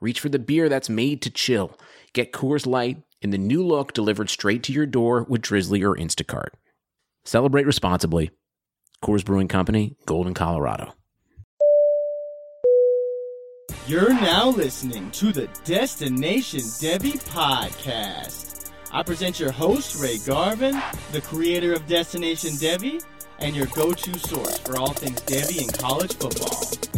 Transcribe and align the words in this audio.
reach 0.00 0.20
for 0.20 0.28
the 0.28 0.38
beer 0.38 0.68
that's 0.68 0.88
made 0.88 1.22
to 1.22 1.30
chill. 1.30 1.78
Get 2.12 2.32
Coors 2.32 2.66
Light 2.66 3.02
in 3.22 3.30
the 3.30 3.38
new 3.38 3.66
look 3.66 3.92
delivered 3.92 4.30
straight 4.30 4.62
to 4.64 4.72
your 4.72 4.86
door 4.86 5.24
with 5.28 5.42
Drizzly 5.42 5.82
or 5.82 5.94
Instacart. 5.94 6.50
Celebrate 7.24 7.66
responsibly. 7.66 8.30
Coors 9.02 9.24
Brewing 9.24 9.48
Company, 9.48 9.96
Golden, 10.06 10.34
Colorado. 10.34 10.94
You're 13.86 14.14
now 14.14 14.48
listening 14.48 15.10
to 15.12 15.32
the 15.32 15.48
Destination 15.64 16.60
Devy 16.60 17.24
podcast. 17.28 18.70
I 18.90 19.02
present 19.02 19.38
your 19.38 19.52
host, 19.52 20.02
Ray 20.02 20.18
Garvin, 20.26 20.80
the 21.12 21.20
creator 21.20 21.72
of 21.72 21.86
Destination 21.86 22.50
Devy, 22.52 23.04
and 23.38 23.54
your 23.54 23.66
go 23.66 23.92
to 23.92 24.18
source 24.18 24.58
for 24.58 24.76
all 24.76 24.92
things 24.92 25.20
Devy 25.22 25.62
and 25.62 25.78
college 25.78 26.14
football. 26.14 26.95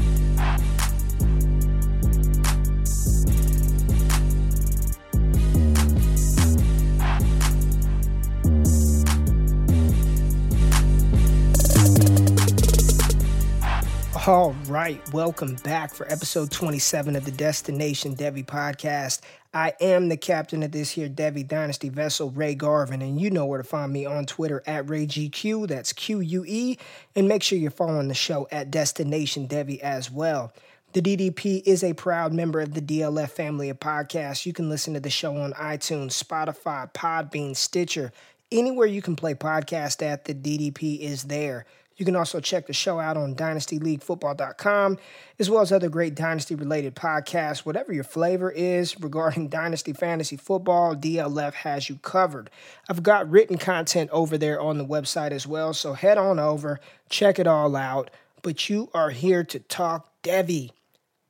All 14.27 14.53
right, 14.67 15.01
welcome 15.13 15.55
back 15.57 15.95
for 15.95 16.11
episode 16.11 16.51
27 16.51 17.15
of 17.15 17.25
the 17.25 17.31
Destination 17.31 18.17
Devy 18.17 18.45
podcast. 18.45 19.21
I 19.55 19.75
am 19.81 20.09
the 20.09 20.17
captain 20.17 20.63
of 20.63 20.73
this 20.73 20.91
here 20.91 21.09
Devy 21.09 21.47
Dynasty 21.47 21.89
vessel, 21.89 22.31
Ray 22.31 22.55
Garvin, 22.55 23.01
and 23.01 23.21
you 23.21 23.31
know 23.31 23.47
where 23.47 23.63
to 23.63 23.69
find 23.69 23.93
me 23.93 24.07
on 24.07 24.27
Twitter 24.27 24.63
at 24.67 24.87
RayGQ, 24.87 25.69
that's 25.69 25.93
Q 25.93 26.21
U 26.21 26.45
E, 26.47 26.79
and 27.15 27.29
make 27.29 27.43
sure 27.43 27.59
you're 27.59 27.71
following 27.71 28.09
the 28.09 28.15
show 28.15 28.49
at 28.51 28.71
Destination 28.71 29.47
Devy 29.47 29.79
as 29.81 30.11
well. 30.11 30.53
The 30.95 31.03
DDP 31.03 31.63
is 31.65 31.85
a 31.85 31.93
proud 31.93 32.33
member 32.33 32.61
of 32.61 32.75
the 32.75 32.83
DLF 32.83 33.31
family 33.31 33.69
of 33.69 33.79
podcasts. 33.79 34.47
You 34.47 34.53
can 34.53 34.69
listen 34.69 34.95
to 34.95 35.01
the 35.01 35.11
show 35.11 35.37
on 35.37 35.53
iTunes, 35.53 36.21
Spotify, 36.21 36.93
Podbean, 36.93 37.55
Stitcher, 37.55 38.13
anywhere 38.51 38.87
you 38.87 39.03
can 39.03 39.17
play 39.17 39.35
podcast 39.35 40.03
at, 40.03 40.25
the 40.25 40.35
DDP 40.35 41.01
is 41.01 41.25
there. 41.25 41.67
You 41.99 42.05
can 42.05 42.15
also 42.15 42.39
check 42.39 42.67
the 42.67 42.73
show 42.73 43.01
out 43.01 43.17
on 43.17 43.35
dynastyleaguefootball.com, 43.35 44.99
as 45.41 45.51
well 45.51 45.61
as 45.61 45.73
other 45.73 45.89
great 45.89 46.15
dynasty 46.15 46.55
related 46.55 46.95
podcasts. 46.95 47.67
Whatever 47.67 47.93
your 47.93 48.05
flavor 48.05 48.53
is 48.53 48.99
regarding 49.01 49.49
dynasty 49.51 49.93
fantasy 49.93 50.37
football, 50.37 50.95
DLF 50.95 51.55
has 51.55 51.89
you 51.89 51.97
covered. 51.97 52.51
I've 52.89 53.03
got 53.03 53.29
written 53.29 53.59
content 53.59 54.11
over 54.13 54.39
there 54.39 54.61
on 54.61 54.79
the 54.79 54.87
website 54.87 55.33
as 55.33 55.47
well, 55.47 55.75
so 55.75 55.93
head 55.93 56.19
on 56.19 56.39
over, 56.39 56.79
check 57.11 57.41
it 57.41 57.49
all 57.49 57.75
out. 57.75 58.11
But 58.43 58.69
you 58.69 58.91
are 58.95 59.11
here 59.11 59.43
to 59.43 59.59
talk 59.59 60.09
Devy, 60.23 60.71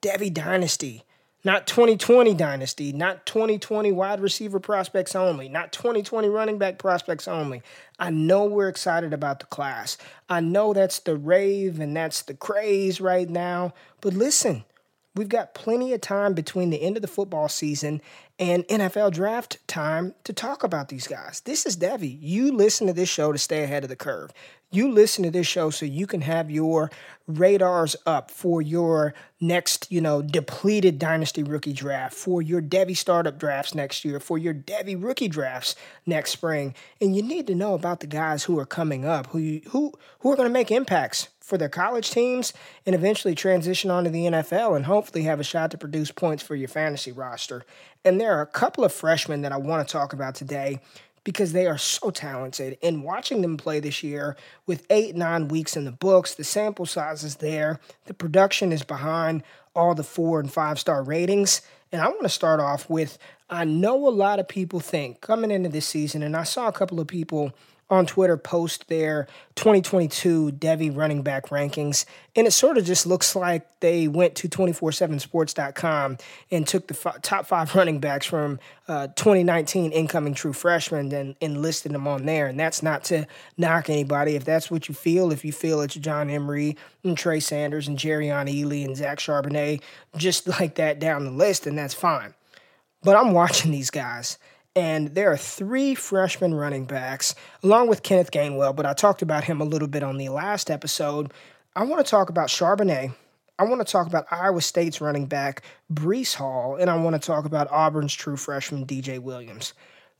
Devy 0.02 0.32
Dynasty. 0.32 1.04
Not 1.44 1.68
2020 1.68 2.34
dynasty, 2.34 2.92
not 2.92 3.24
2020 3.24 3.92
wide 3.92 4.20
receiver 4.20 4.58
prospects 4.58 5.14
only, 5.14 5.48
not 5.48 5.72
2020 5.72 6.28
running 6.28 6.58
back 6.58 6.78
prospects 6.78 7.28
only. 7.28 7.62
I 7.96 8.10
know 8.10 8.44
we're 8.46 8.68
excited 8.68 9.12
about 9.12 9.38
the 9.38 9.46
class. 9.46 9.96
I 10.28 10.40
know 10.40 10.72
that's 10.72 10.98
the 10.98 11.16
rave 11.16 11.78
and 11.78 11.96
that's 11.96 12.22
the 12.22 12.34
craze 12.34 13.00
right 13.00 13.30
now. 13.30 13.72
But 14.00 14.14
listen, 14.14 14.64
we've 15.14 15.28
got 15.28 15.54
plenty 15.54 15.92
of 15.92 16.00
time 16.00 16.34
between 16.34 16.70
the 16.70 16.82
end 16.82 16.96
of 16.96 17.02
the 17.02 17.08
football 17.08 17.48
season 17.48 18.02
and 18.40 18.66
NFL 18.66 19.12
draft 19.12 19.58
time 19.68 20.14
to 20.24 20.32
talk 20.32 20.64
about 20.64 20.88
these 20.88 21.06
guys. 21.06 21.40
This 21.44 21.66
is 21.66 21.76
Devy. 21.76 22.18
You 22.20 22.52
listen 22.52 22.88
to 22.88 22.92
this 22.92 23.08
show 23.08 23.30
to 23.30 23.38
stay 23.38 23.62
ahead 23.62 23.84
of 23.84 23.90
the 23.90 23.96
curve 23.96 24.32
you 24.70 24.92
listen 24.92 25.24
to 25.24 25.30
this 25.30 25.46
show 25.46 25.70
so 25.70 25.86
you 25.86 26.06
can 26.06 26.20
have 26.20 26.50
your 26.50 26.90
radars 27.26 27.96
up 28.06 28.30
for 28.30 28.60
your 28.60 29.14
next, 29.40 29.90
you 29.90 30.00
know, 30.00 30.20
depleted 30.20 30.98
dynasty 30.98 31.42
rookie 31.42 31.72
draft, 31.72 32.14
for 32.14 32.42
your 32.42 32.60
Devy 32.60 32.96
startup 32.96 33.38
drafts 33.38 33.74
next 33.74 34.04
year, 34.04 34.20
for 34.20 34.36
your 34.36 34.54
Devy 34.54 35.02
rookie 35.02 35.28
drafts 35.28 35.74
next 36.06 36.30
spring. 36.30 36.74
And 37.00 37.16
you 37.16 37.22
need 37.22 37.46
to 37.46 37.54
know 37.54 37.74
about 37.74 38.00
the 38.00 38.06
guys 38.06 38.44
who 38.44 38.58
are 38.58 38.66
coming 38.66 39.04
up, 39.04 39.28
who 39.28 39.38
you, 39.38 39.62
who 39.70 39.92
who 40.20 40.32
are 40.32 40.36
going 40.36 40.48
to 40.48 40.52
make 40.52 40.70
impacts 40.70 41.28
for 41.40 41.56
their 41.56 41.68
college 41.70 42.10
teams 42.10 42.52
and 42.84 42.94
eventually 42.94 43.34
transition 43.34 43.90
onto 43.90 44.10
the 44.10 44.26
NFL 44.26 44.76
and 44.76 44.84
hopefully 44.84 45.24
have 45.24 45.40
a 45.40 45.44
shot 45.44 45.70
to 45.70 45.78
produce 45.78 46.10
points 46.10 46.42
for 46.42 46.54
your 46.54 46.68
fantasy 46.68 47.10
roster. 47.10 47.64
And 48.04 48.20
there 48.20 48.36
are 48.36 48.42
a 48.42 48.46
couple 48.46 48.84
of 48.84 48.92
freshmen 48.92 49.40
that 49.42 49.52
I 49.52 49.56
want 49.56 49.86
to 49.86 49.90
talk 49.90 50.12
about 50.12 50.34
today 50.34 50.80
because 51.28 51.52
they 51.52 51.66
are 51.66 51.76
so 51.76 52.08
talented. 52.08 52.78
And 52.82 53.04
watching 53.04 53.42
them 53.42 53.58
play 53.58 53.80
this 53.80 54.02
year 54.02 54.34
with 54.66 54.86
eight, 54.88 55.14
nine 55.14 55.48
weeks 55.48 55.76
in 55.76 55.84
the 55.84 55.92
books, 55.92 56.34
the 56.34 56.42
sample 56.42 56.86
size 56.86 57.22
is 57.22 57.36
there, 57.36 57.80
the 58.06 58.14
production 58.14 58.72
is 58.72 58.82
behind 58.82 59.42
all 59.76 59.94
the 59.94 60.02
four 60.02 60.40
and 60.40 60.50
five 60.50 60.78
star 60.78 61.02
ratings. 61.02 61.60
And 61.92 62.00
I 62.00 62.08
want 62.08 62.22
to 62.22 62.30
start 62.30 62.60
off 62.60 62.88
with 62.88 63.18
I 63.50 63.64
know 63.64 64.08
a 64.08 64.10
lot 64.10 64.38
of 64.38 64.48
people 64.48 64.80
think 64.80 65.20
coming 65.20 65.50
into 65.50 65.68
this 65.68 65.84
season, 65.84 66.22
and 66.22 66.34
I 66.34 66.44
saw 66.44 66.66
a 66.66 66.72
couple 66.72 66.98
of 66.98 67.06
people 67.06 67.52
on 67.90 68.06
Twitter 68.06 68.36
post 68.36 68.88
their 68.88 69.26
2022 69.54 70.52
Devy 70.52 70.94
running 70.94 71.22
back 71.22 71.46
rankings, 71.46 72.04
and 72.36 72.46
it 72.46 72.50
sort 72.50 72.76
of 72.76 72.84
just 72.84 73.06
looks 73.06 73.34
like 73.34 73.80
they 73.80 74.06
went 74.08 74.34
to 74.36 74.48
247sports.com 74.48 76.18
and 76.50 76.66
took 76.66 76.86
the 76.86 76.94
f- 76.94 77.22
top 77.22 77.46
five 77.46 77.74
running 77.74 77.98
backs 77.98 78.26
from 78.26 78.60
uh, 78.88 79.08
2019 79.08 79.92
incoming 79.92 80.34
true 80.34 80.52
freshmen 80.52 81.12
and, 81.12 81.34
and 81.40 81.62
listed 81.62 81.92
them 81.92 82.06
on 82.06 82.26
there. 82.26 82.46
And 82.46 82.60
that's 82.60 82.82
not 82.82 83.04
to 83.04 83.26
knock 83.56 83.88
anybody. 83.88 84.36
If 84.36 84.44
that's 84.44 84.70
what 84.70 84.88
you 84.88 84.94
feel, 84.94 85.32
if 85.32 85.44
you 85.44 85.52
feel 85.52 85.80
it's 85.80 85.94
John 85.94 86.28
Emery 86.28 86.76
and 87.04 87.16
Trey 87.16 87.40
Sanders 87.40 87.88
and 87.88 87.98
Jerrion 87.98 88.48
Ealy 88.48 88.84
and 88.84 88.96
Zach 88.96 89.18
Charbonnet, 89.18 89.80
just 90.16 90.46
like 90.60 90.74
that 90.76 90.98
down 90.98 91.24
the 91.24 91.30
list, 91.30 91.66
and 91.66 91.78
that's 91.78 91.94
fine. 91.94 92.34
But 93.02 93.16
I'm 93.16 93.32
watching 93.32 93.70
these 93.70 93.90
guys 93.90 94.38
and 94.74 95.14
there 95.14 95.30
are 95.32 95.36
three 95.36 95.94
freshman 95.94 96.54
running 96.54 96.84
backs, 96.84 97.34
along 97.62 97.88
with 97.88 98.02
Kenneth 98.02 98.30
Gainwell, 98.30 98.76
but 98.76 98.86
I 98.86 98.92
talked 98.92 99.22
about 99.22 99.44
him 99.44 99.60
a 99.60 99.64
little 99.64 99.88
bit 99.88 100.02
on 100.02 100.18
the 100.18 100.28
last 100.28 100.70
episode. 100.70 101.32
I 101.74 101.84
want 101.84 102.04
to 102.04 102.10
talk 102.10 102.28
about 102.28 102.48
Charbonnet. 102.48 103.14
I 103.58 103.64
want 103.64 103.84
to 103.84 103.90
talk 103.90 104.06
about 104.06 104.26
Iowa 104.30 104.60
State's 104.60 105.00
running 105.00 105.26
back, 105.26 105.62
Breece 105.92 106.34
Hall, 106.34 106.76
and 106.76 106.88
I 106.88 106.96
want 106.96 107.20
to 107.20 107.26
talk 107.26 107.44
about 107.44 107.70
Auburn's 107.72 108.14
true 108.14 108.36
freshman, 108.36 108.86
DJ 108.86 109.18
Williams. 109.18 109.74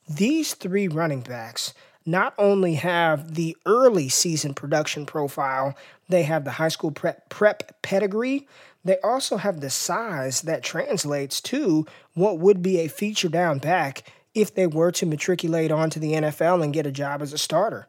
These 0.09 0.55
three 0.55 0.89
running 0.89 1.21
backs 1.21 1.73
not 2.05 2.35
only 2.39 2.75
have 2.75 3.35
the 3.35 3.56
early 3.67 4.09
season 4.09 4.55
production 4.55 5.06
profile, 5.06 5.77
they 6.09 6.23
have 6.23 6.45
the 6.45 6.53
high 6.53 6.69
school 6.69 6.91
prep, 6.91 7.29
prep 7.29 7.81
pedigree, 7.83 8.49
they 8.85 8.99
also 9.05 9.37
have 9.37 9.61
the 9.61 9.71
size 9.71 10.43
that 10.43 10.62
translates 10.62 11.41
to 11.43 11.87
what 12.15 12.39
would 12.39 12.62
be 12.62 12.79
a 12.79 12.89
feature 12.89 13.29
down 13.29 13.59
back 13.59 14.05
if 14.40 14.55
they 14.55 14.67
were 14.67 14.93
to 14.93 15.06
matriculate 15.06 15.70
onto 15.70 16.00
the 16.00 16.12
NFL 16.12 16.62
and 16.62 16.73
get 16.73 16.87
a 16.87 16.93
job 16.93 17.23
as 17.23 17.32
a 17.32 17.38
starter. 17.38 17.87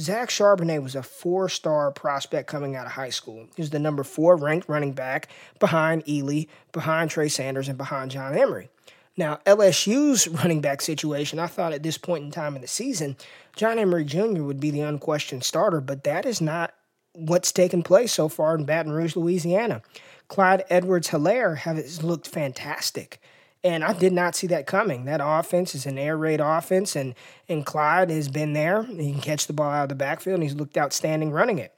Zach 0.00 0.28
Charbonnet 0.28 0.82
was 0.82 0.94
a 0.94 1.02
four 1.02 1.48
star 1.48 1.90
prospect 1.90 2.48
coming 2.48 2.76
out 2.76 2.86
of 2.86 2.92
high 2.92 3.10
school. 3.10 3.48
He 3.56 3.62
was 3.62 3.70
the 3.70 3.80
number 3.80 4.04
four 4.04 4.36
ranked 4.36 4.68
running 4.68 4.92
back 4.92 5.28
behind 5.58 6.04
Ealy, 6.04 6.46
behind 6.72 7.10
Trey 7.10 7.28
Sanders, 7.28 7.68
and 7.68 7.76
behind 7.76 8.12
John 8.12 8.36
Emery. 8.36 8.68
Now, 9.16 9.40
LSU's 9.44 10.28
running 10.42 10.60
back 10.60 10.80
situation, 10.80 11.40
I 11.40 11.48
thought 11.48 11.72
at 11.72 11.82
this 11.82 11.98
point 11.98 12.24
in 12.24 12.30
time 12.30 12.54
in 12.54 12.62
the 12.62 12.68
season, 12.68 13.16
John 13.56 13.78
Emery 13.78 14.04
Jr. 14.04 14.42
would 14.42 14.60
be 14.60 14.70
the 14.70 14.82
unquestioned 14.82 15.42
starter, 15.42 15.80
but 15.80 16.04
that 16.04 16.24
is 16.24 16.40
not 16.40 16.72
what's 17.14 17.50
taken 17.50 17.82
place 17.82 18.12
so 18.12 18.28
far 18.28 18.54
in 18.54 18.64
Baton 18.64 18.92
Rouge, 18.92 19.16
Louisiana. 19.16 19.82
Clyde 20.28 20.62
Edwards 20.70 21.08
Helaire 21.08 21.56
has 21.56 22.04
looked 22.04 22.28
fantastic. 22.28 23.20
And 23.64 23.82
I 23.82 23.92
did 23.92 24.12
not 24.12 24.36
see 24.36 24.46
that 24.48 24.66
coming. 24.66 25.04
That 25.06 25.20
offense 25.22 25.74
is 25.74 25.84
an 25.84 25.98
air 25.98 26.16
raid 26.16 26.40
offense, 26.40 26.94
and, 26.94 27.14
and 27.48 27.66
Clyde 27.66 28.10
has 28.10 28.28
been 28.28 28.52
there. 28.52 28.84
He 28.84 29.12
can 29.12 29.20
catch 29.20 29.46
the 29.46 29.52
ball 29.52 29.70
out 29.70 29.84
of 29.84 29.88
the 29.88 29.94
backfield, 29.96 30.34
and 30.34 30.42
he's 30.44 30.54
looked 30.54 30.78
outstanding 30.78 31.32
running 31.32 31.58
it. 31.58 31.74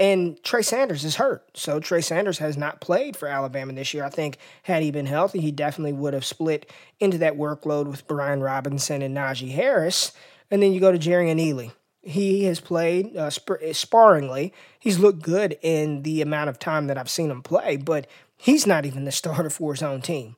And 0.00 0.42
Trey 0.44 0.62
Sanders 0.62 1.04
is 1.04 1.16
hurt. 1.16 1.44
So 1.54 1.80
Trey 1.80 2.00
Sanders 2.00 2.38
has 2.38 2.56
not 2.56 2.80
played 2.80 3.16
for 3.16 3.26
Alabama 3.26 3.72
this 3.72 3.92
year. 3.92 4.04
I 4.04 4.10
think 4.10 4.38
had 4.62 4.82
he 4.82 4.90
been 4.90 5.06
healthy, 5.06 5.40
he 5.40 5.50
definitely 5.50 5.92
would 5.92 6.14
have 6.14 6.24
split 6.24 6.70
into 7.00 7.18
that 7.18 7.36
workload 7.36 7.88
with 7.88 8.06
Brian 8.06 8.40
Robinson 8.40 9.02
and 9.02 9.16
Najee 9.16 9.52
Harris. 9.52 10.12
And 10.50 10.62
then 10.62 10.72
you 10.72 10.80
go 10.80 10.92
to 10.92 10.98
Jerrion 10.98 11.40
Ealy. 11.40 11.72
He 12.00 12.44
has 12.44 12.60
played 12.60 13.16
uh, 13.16 13.28
sp- 13.34 13.72
sparingly. 13.72 14.54
He's 14.78 15.00
looked 15.00 15.22
good 15.22 15.58
in 15.62 16.02
the 16.02 16.22
amount 16.22 16.48
of 16.48 16.60
time 16.60 16.86
that 16.86 16.96
I've 16.96 17.10
seen 17.10 17.30
him 17.30 17.42
play, 17.42 17.76
but 17.76 18.06
he's 18.36 18.68
not 18.68 18.86
even 18.86 19.04
the 19.04 19.12
starter 19.12 19.50
for 19.50 19.74
his 19.74 19.82
own 19.82 20.00
team. 20.00 20.36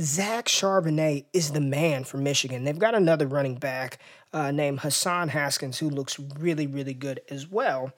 Zach 0.00 0.46
Charbonnet 0.46 1.24
is 1.32 1.50
the 1.50 1.60
man 1.60 2.04
for 2.04 2.18
Michigan. 2.18 2.62
They've 2.62 2.78
got 2.78 2.94
another 2.94 3.26
running 3.26 3.56
back 3.56 3.98
uh, 4.32 4.52
named 4.52 4.80
Hassan 4.80 5.28
Haskins 5.28 5.78
who 5.78 5.90
looks 5.90 6.20
really, 6.38 6.68
really 6.68 6.94
good 6.94 7.20
as 7.30 7.50
well. 7.50 7.92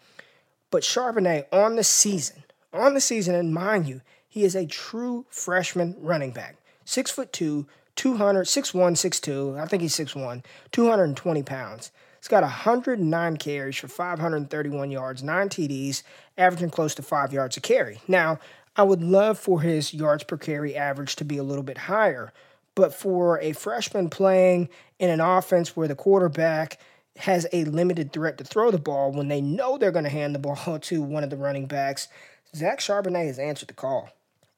But 0.71 0.83
Charbonnet 0.83 1.47
on 1.53 1.77
the 1.77 1.85
season, 1.85 2.45
on 2.73 2.95
the 2.95 3.03
season, 3.03 3.35
and 3.35 3.53
mind 3.53 3.87
you, 3.87 4.01
he 4.27 4.45
is 4.45 4.55
a 4.55 4.65
true 4.65 5.27
freshman 5.29 5.95
running 6.01 6.31
back. 6.31 6.57
Six 6.87 7.11
foot 7.11 7.35
two, 7.35 7.67
200, 7.97 8.47
6'1, 8.47 8.93
6'2, 8.93 9.61
I 9.61 9.67
think 9.67 9.83
he's 9.83 9.95
6'1, 9.95 10.43
220 10.73 11.43
pounds. 11.43 11.91
He's 12.19 12.29
got 12.29 12.43
109 12.43 13.37
carries 13.39 13.77
for 13.77 13.89
531 13.89 14.91
yards, 14.91 15.23
nine 15.23 15.49
TDs, 15.49 16.03
averaging 16.39 16.71
close 16.71 16.95
to 16.95 17.03
five 17.03 17.33
yards 17.33 17.57
a 17.57 17.61
carry. 17.61 18.01
Now, 18.09 18.39
I 18.77 18.83
would 18.83 19.03
love 19.03 19.39
for 19.39 19.61
his 19.61 19.93
yards 19.93 20.25
per 20.25 20.37
carry 20.37 20.77
average 20.77 21.17
to 21.17 21.25
be 21.25 21.39
a 21.39 21.43
little 21.43 21.65
bit 21.65 21.79
higher, 21.79 22.33
but 22.75 22.95
for 22.95 23.39
a 23.41 23.53
freshman 23.53 24.11
playing 24.11 24.69
in 24.99 25.11
an 25.11 25.21
offense 25.21 25.77
where 25.77 25.89
the 25.89 25.95
quarterback 25.95 26.79
has 27.17 27.47
a 27.53 27.65
limited 27.65 28.13
threat 28.13 28.39
to 28.39 28.45
throw 28.45 28.71
the 28.71 28.79
ball 28.79 29.13
when 29.13 29.29
they 29.29 29.41
know 29.41 29.77
they're 29.77 29.91
going 29.91 30.05
to 30.05 30.11
hand 30.11 30.35
the 30.35 30.39
ball 30.39 30.79
to 30.81 31.03
one 31.03 31.25
of 31.25 31.31
the 31.31 31.37
running 31.37 31.67
backs, 31.67 32.09
Zach 32.55 32.81
Charbonnet 32.81 33.27
has 33.27 33.39
answered 33.39 33.69
the 33.69 33.75
call. 33.75 34.11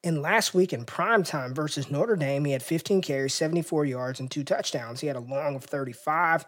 And 0.05 0.21
last 0.21 0.53
week 0.53 0.73
in 0.73 0.85
prime 0.85 1.23
time 1.23 1.55
versus 1.55 1.91
Notre 1.91 2.17
Dame, 2.17 2.45
he 2.45 2.53
had 2.53 2.63
15 2.63 3.03
carries, 3.03 3.35
74 3.35 3.85
yards, 3.85 4.19
and 4.19 4.31
two 4.31 4.43
touchdowns. 4.43 5.01
He 5.01 5.07
had 5.07 5.17
a 5.17 5.21
long 5.21 5.55
of 5.55 5.65
35, 5.65 6.45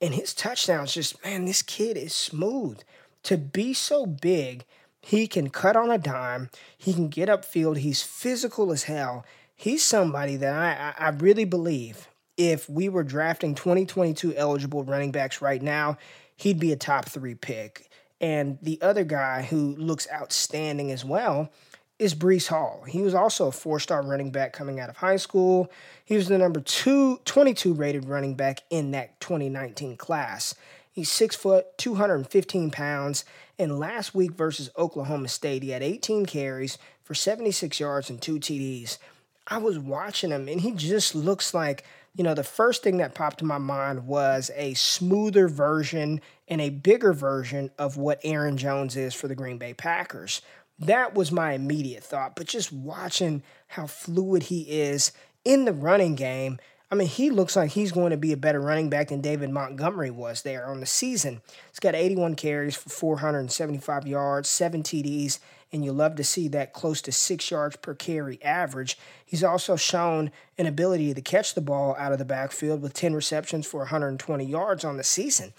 and 0.00 0.12
his 0.12 0.34
touchdowns 0.34 0.92
just, 0.92 1.22
man, 1.24 1.44
this 1.44 1.62
kid 1.62 1.96
is 1.96 2.14
smooth. 2.14 2.80
To 3.24 3.36
be 3.36 3.74
so 3.74 4.06
big, 4.06 4.64
he 5.06 5.28
can 5.28 5.50
cut 5.50 5.76
on 5.76 5.88
a 5.88 5.98
dime, 5.98 6.50
he 6.76 6.92
can 6.92 7.06
get 7.06 7.28
upfield, 7.28 7.76
he's 7.76 8.02
physical 8.02 8.72
as 8.72 8.82
hell. 8.82 9.24
He's 9.54 9.84
somebody 9.84 10.34
that 10.34 10.52
I, 10.98 11.06
I 11.06 11.10
really 11.10 11.44
believe 11.44 12.08
if 12.36 12.68
we 12.68 12.88
were 12.88 13.04
drafting 13.04 13.54
2022 13.54 14.34
eligible 14.34 14.82
running 14.82 15.12
backs 15.12 15.40
right 15.40 15.62
now, 15.62 15.96
he'd 16.34 16.58
be 16.58 16.72
a 16.72 16.76
top 16.76 17.04
three 17.04 17.36
pick. 17.36 17.88
And 18.20 18.58
the 18.60 18.80
other 18.82 19.04
guy 19.04 19.42
who 19.42 19.76
looks 19.76 20.08
outstanding 20.12 20.90
as 20.90 21.04
well 21.04 21.52
is 22.00 22.12
Breece 22.12 22.48
Hall. 22.48 22.82
He 22.88 23.00
was 23.00 23.14
also 23.14 23.46
a 23.46 23.52
four 23.52 23.78
star 23.78 24.02
running 24.02 24.32
back 24.32 24.52
coming 24.52 24.80
out 24.80 24.90
of 24.90 24.96
high 24.96 25.18
school. 25.18 25.70
He 26.04 26.16
was 26.16 26.26
the 26.26 26.36
number 26.36 26.58
two, 26.58 27.20
22 27.26 27.74
rated 27.74 28.06
running 28.06 28.34
back 28.34 28.64
in 28.70 28.90
that 28.90 29.20
2019 29.20 29.98
class. 29.98 30.56
He's 30.90 31.12
six 31.12 31.36
foot, 31.36 31.78
215 31.78 32.72
pounds. 32.72 33.24
And 33.58 33.78
last 33.78 34.14
week 34.14 34.32
versus 34.32 34.70
Oklahoma 34.76 35.28
State, 35.28 35.62
he 35.62 35.70
had 35.70 35.82
18 35.82 36.26
carries 36.26 36.78
for 37.02 37.14
76 37.14 37.78
yards 37.80 38.10
and 38.10 38.20
two 38.20 38.38
TDs. 38.38 38.98
I 39.46 39.58
was 39.58 39.78
watching 39.78 40.30
him, 40.30 40.48
and 40.48 40.60
he 40.60 40.72
just 40.72 41.14
looks 41.14 41.54
like 41.54 41.84
you 42.16 42.24
know, 42.24 42.34
the 42.34 42.42
first 42.42 42.82
thing 42.82 42.96
that 42.96 43.14
popped 43.14 43.42
in 43.42 43.46
my 43.46 43.58
mind 43.58 44.06
was 44.06 44.50
a 44.56 44.72
smoother 44.72 45.48
version 45.48 46.22
and 46.48 46.62
a 46.62 46.70
bigger 46.70 47.12
version 47.12 47.70
of 47.78 47.98
what 47.98 48.20
Aaron 48.24 48.56
Jones 48.56 48.96
is 48.96 49.12
for 49.12 49.28
the 49.28 49.34
Green 49.34 49.58
Bay 49.58 49.74
Packers. 49.74 50.40
That 50.78 51.14
was 51.14 51.30
my 51.30 51.52
immediate 51.52 52.02
thought. 52.02 52.34
But 52.34 52.46
just 52.46 52.72
watching 52.72 53.42
how 53.68 53.86
fluid 53.86 54.44
he 54.44 54.62
is 54.62 55.12
in 55.44 55.66
the 55.66 55.74
running 55.74 56.14
game, 56.14 56.58
I 56.88 56.94
mean, 56.94 57.08
he 57.08 57.30
looks 57.30 57.56
like 57.56 57.72
he's 57.72 57.90
going 57.90 58.10
to 58.10 58.16
be 58.16 58.32
a 58.32 58.36
better 58.36 58.60
running 58.60 58.88
back 58.88 59.08
than 59.08 59.20
David 59.20 59.50
Montgomery 59.50 60.10
was 60.10 60.42
there 60.42 60.66
on 60.66 60.78
the 60.78 60.86
season. 60.86 61.40
He's 61.68 61.80
got 61.80 61.96
81 61.96 62.36
carries 62.36 62.76
for 62.76 62.90
475 62.90 64.06
yards, 64.06 64.48
seven 64.48 64.84
TDs, 64.84 65.40
and 65.72 65.84
you 65.84 65.90
love 65.90 66.14
to 66.14 66.22
see 66.22 66.46
that 66.48 66.72
close 66.72 67.02
to 67.02 67.10
six 67.10 67.50
yards 67.50 67.74
per 67.74 67.94
carry 67.94 68.40
average. 68.42 68.96
He's 69.24 69.42
also 69.42 69.74
shown 69.74 70.30
an 70.58 70.66
ability 70.66 71.12
to 71.12 71.20
catch 71.20 71.54
the 71.54 71.60
ball 71.60 71.96
out 71.98 72.12
of 72.12 72.18
the 72.18 72.24
backfield 72.24 72.82
with 72.82 72.94
10 72.94 73.14
receptions 73.14 73.66
for 73.66 73.78
120 73.78 74.44
yards 74.44 74.84
on 74.84 74.96
the 74.96 75.04
season 75.04 75.54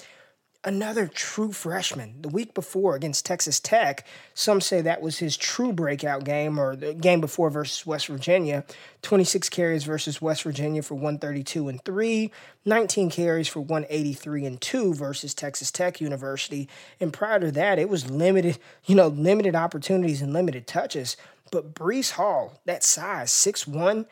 another 0.68 1.08
true 1.08 1.54
freshman. 1.54 2.22
The 2.22 2.28
week 2.28 2.54
before 2.54 2.94
against 2.94 3.26
Texas 3.26 3.58
Tech, 3.58 4.06
some 4.34 4.60
say 4.60 4.82
that 4.82 5.02
was 5.02 5.20
his 5.20 5.38
true 5.38 5.72
breakout 5.72 6.26
game 6.26 6.60
or 6.60 6.76
the 6.76 6.94
game 6.94 7.22
before 7.22 7.50
versus 7.50 7.86
West 7.86 8.08
Virginia. 8.08 8.66
26 9.02 9.48
carries 9.48 9.86
versus 9.86 10.22
West 10.22 10.44
Virginia 10.44 10.84
for 10.84 10.96
132 10.96 11.70
and 11.70 11.82
3, 11.86 12.30
19 12.66 13.10
carries 13.10 13.48
for 13.48 13.62
183 13.62 14.46
and 14.46 14.60
2 14.60 14.94
versus 14.94 15.34
Texas 15.34 15.72
Tech 15.72 16.02
University. 16.02 16.68
And 17.00 17.14
prior 17.14 17.40
to 17.40 17.52
that, 17.54 17.80
it 17.80 17.88
was 17.88 18.12
limited, 18.12 18.60
you 18.86 18.96
know, 18.96 19.08
limited 19.08 19.56
opportunities 19.56 20.22
and 20.22 20.34
limited 20.34 20.68
touches. 20.68 21.16
But 21.50 21.74
Breece 21.74 22.12
Hall, 22.12 22.60
that 22.66 22.84
size, 22.84 23.32
6'1, 23.32 24.06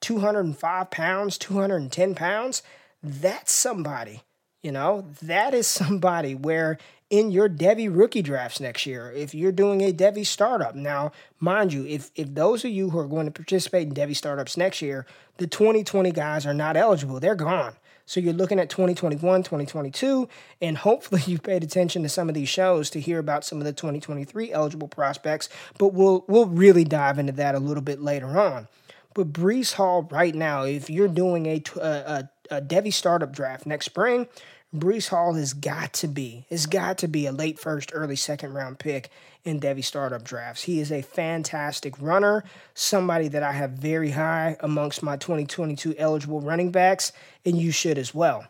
205 0.00 0.90
pounds, 0.90 1.36
210 1.36 2.14
pounds, 2.14 2.62
that's 3.02 3.52
somebody 3.52 4.22
you 4.62 4.72
know, 4.72 5.06
that 5.22 5.54
is 5.54 5.66
somebody 5.80 6.34
where 6.34 6.78
in 7.10 7.30
your 7.30 7.48
Devy 7.48 7.88
rookie 7.94 8.22
drafts 8.22 8.60
next 8.60 8.84
year, 8.84 9.10
if 9.12 9.34
you're 9.34 9.52
doing 9.52 9.80
a 9.80 9.92
Devy 9.92 10.26
startup, 10.26 10.74
now, 10.74 11.12
mind 11.40 11.72
you, 11.72 11.86
if, 11.86 12.10
if 12.14 12.34
those 12.34 12.64
of 12.64 12.70
you 12.70 12.90
who 12.90 12.98
are 12.98 13.06
going 13.06 13.24
to 13.24 13.32
participate 13.32 13.88
in 13.88 13.94
Devy 13.94 14.14
startups 14.14 14.56
next 14.56 14.82
year, 14.82 15.06
the 15.38 15.46
2020 15.46 16.12
guys 16.12 16.44
are 16.44 16.52
not 16.52 16.76
eligible, 16.76 17.18
they're 17.18 17.34
gone. 17.34 17.74
So 18.04 18.20
you're 18.20 18.32
looking 18.32 18.58
at 18.58 18.70
2021, 18.70 19.42
2022, 19.42 20.28
and 20.62 20.78
hopefully 20.78 21.22
you 21.26 21.38
paid 21.38 21.62
attention 21.62 22.02
to 22.02 22.08
some 22.08 22.28
of 22.28 22.34
these 22.34 22.48
shows 22.48 22.90
to 22.90 23.00
hear 23.00 23.18
about 23.18 23.44
some 23.44 23.58
of 23.58 23.64
the 23.64 23.72
2023 23.72 24.52
eligible 24.52 24.88
prospects, 24.88 25.48
but 25.78 25.92
we'll 25.92 26.24
we'll 26.26 26.46
really 26.46 26.84
dive 26.84 27.18
into 27.18 27.32
that 27.32 27.54
a 27.54 27.58
little 27.58 27.82
bit 27.82 28.00
later 28.00 28.38
on. 28.38 28.68
But 29.14 29.32
Breece 29.32 29.74
Hall 29.74 30.08
right 30.10 30.34
now, 30.34 30.62
if 30.62 30.88
you're 30.88 31.08
doing 31.08 31.46
a, 31.46 31.62
a, 31.76 31.80
a 31.80 31.82
uh, 31.82 32.02
uh, 32.06 32.22
Devy 32.50 32.92
startup 32.92 33.32
draft 33.32 33.66
next 33.66 33.86
spring, 33.86 34.28
Breece 34.74 35.08
Hall 35.08 35.32
has 35.32 35.54
got 35.54 35.94
to 35.94 36.08
be, 36.08 36.44
has 36.50 36.66
got 36.66 36.98
to 36.98 37.08
be 37.08 37.26
a 37.26 37.32
late 37.32 37.58
first, 37.58 37.90
early 37.94 38.16
second 38.16 38.52
round 38.52 38.78
pick 38.78 39.08
in 39.42 39.60
Devy 39.60 39.82
startup 39.82 40.22
drafts. 40.22 40.64
He 40.64 40.78
is 40.78 40.92
a 40.92 41.00
fantastic 41.00 41.94
runner, 42.00 42.44
somebody 42.74 43.28
that 43.28 43.42
I 43.42 43.52
have 43.52 43.70
very 43.70 44.10
high 44.10 44.58
amongst 44.60 45.02
my 45.02 45.16
2022 45.16 45.94
eligible 45.96 46.42
running 46.42 46.70
backs, 46.70 47.12
and 47.46 47.56
you 47.56 47.72
should 47.72 47.96
as 47.96 48.14
well. 48.14 48.46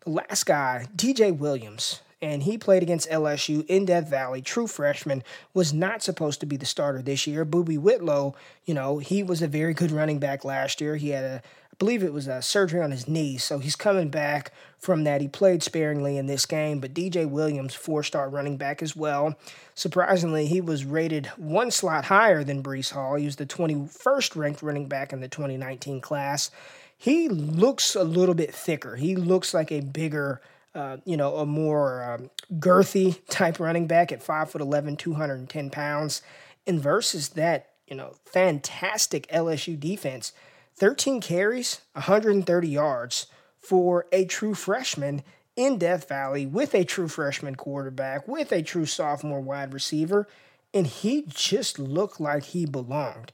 The 0.00 0.10
last 0.10 0.44
guy, 0.44 0.86
DJ 0.94 1.34
Williams, 1.34 2.02
and 2.20 2.42
he 2.42 2.58
played 2.58 2.82
against 2.82 3.10
LSU 3.10 3.64
in 3.66 3.86
Death 3.86 4.08
Valley, 4.08 4.42
true 4.42 4.66
freshman, 4.66 5.22
was 5.52 5.72
not 5.72 6.02
supposed 6.02 6.40
to 6.40 6.46
be 6.46 6.56
the 6.56 6.66
starter 6.66 7.02
this 7.02 7.26
year. 7.26 7.44
Boobee 7.44 7.78
Whitlow, 7.78 8.34
you 8.64 8.74
know, 8.74 8.98
he 8.98 9.22
was 9.22 9.40
a 9.42 9.48
very 9.48 9.74
good 9.74 9.90
running 9.90 10.18
back 10.18 10.44
last 10.44 10.80
year. 10.80 10.96
He 10.96 11.10
had 11.10 11.24
a 11.24 11.42
I 11.74 11.76
believe 11.76 12.04
it 12.04 12.12
was 12.12 12.28
a 12.28 12.40
surgery 12.40 12.80
on 12.80 12.92
his 12.92 13.08
knee, 13.08 13.36
so 13.36 13.58
he's 13.58 13.74
coming 13.74 14.08
back 14.08 14.52
from 14.78 15.02
that. 15.02 15.20
He 15.20 15.26
played 15.26 15.60
sparingly 15.60 16.16
in 16.16 16.26
this 16.26 16.46
game, 16.46 16.78
but 16.78 16.94
DJ 16.94 17.28
Williams, 17.28 17.74
four 17.74 18.04
star 18.04 18.28
running 18.28 18.56
back 18.56 18.80
as 18.80 18.94
well. 18.94 19.34
Surprisingly, 19.74 20.46
he 20.46 20.60
was 20.60 20.84
rated 20.84 21.26
one 21.36 21.72
slot 21.72 22.04
higher 22.04 22.44
than 22.44 22.62
Breece 22.62 22.92
Hall. 22.92 23.16
He 23.16 23.24
was 23.24 23.34
the 23.34 23.44
21st 23.44 24.36
ranked 24.36 24.62
running 24.62 24.86
back 24.86 25.12
in 25.12 25.18
the 25.18 25.26
2019 25.26 26.00
class. 26.00 26.52
He 26.96 27.28
looks 27.28 27.96
a 27.96 28.04
little 28.04 28.36
bit 28.36 28.54
thicker. 28.54 28.94
He 28.94 29.16
looks 29.16 29.52
like 29.52 29.72
a 29.72 29.80
bigger, 29.80 30.40
uh, 30.76 30.98
you 31.04 31.16
know, 31.16 31.38
a 31.38 31.46
more 31.46 32.04
um, 32.04 32.30
girthy 32.60 33.20
type 33.28 33.58
running 33.58 33.88
back 33.88 34.12
at 34.12 34.24
5'11, 34.24 34.96
210 34.96 35.70
pounds. 35.70 36.22
And 36.68 36.80
versus 36.80 37.30
that, 37.30 37.70
you 37.88 37.96
know, 37.96 38.14
fantastic 38.26 39.26
LSU 39.26 39.78
defense 39.78 40.32
13 40.76 41.20
carries, 41.20 41.80
130 41.92 42.68
yards 42.68 43.26
for 43.58 44.06
a 44.12 44.24
true 44.24 44.54
freshman 44.54 45.22
in 45.56 45.78
Death 45.78 46.08
Valley 46.08 46.46
with 46.46 46.74
a 46.74 46.84
true 46.84 47.08
freshman 47.08 47.54
quarterback, 47.54 48.26
with 48.26 48.52
a 48.52 48.62
true 48.62 48.86
sophomore 48.86 49.40
wide 49.40 49.72
receiver, 49.72 50.26
and 50.72 50.86
he 50.86 51.24
just 51.28 51.78
looked 51.78 52.20
like 52.20 52.44
he 52.44 52.66
belonged. 52.66 53.32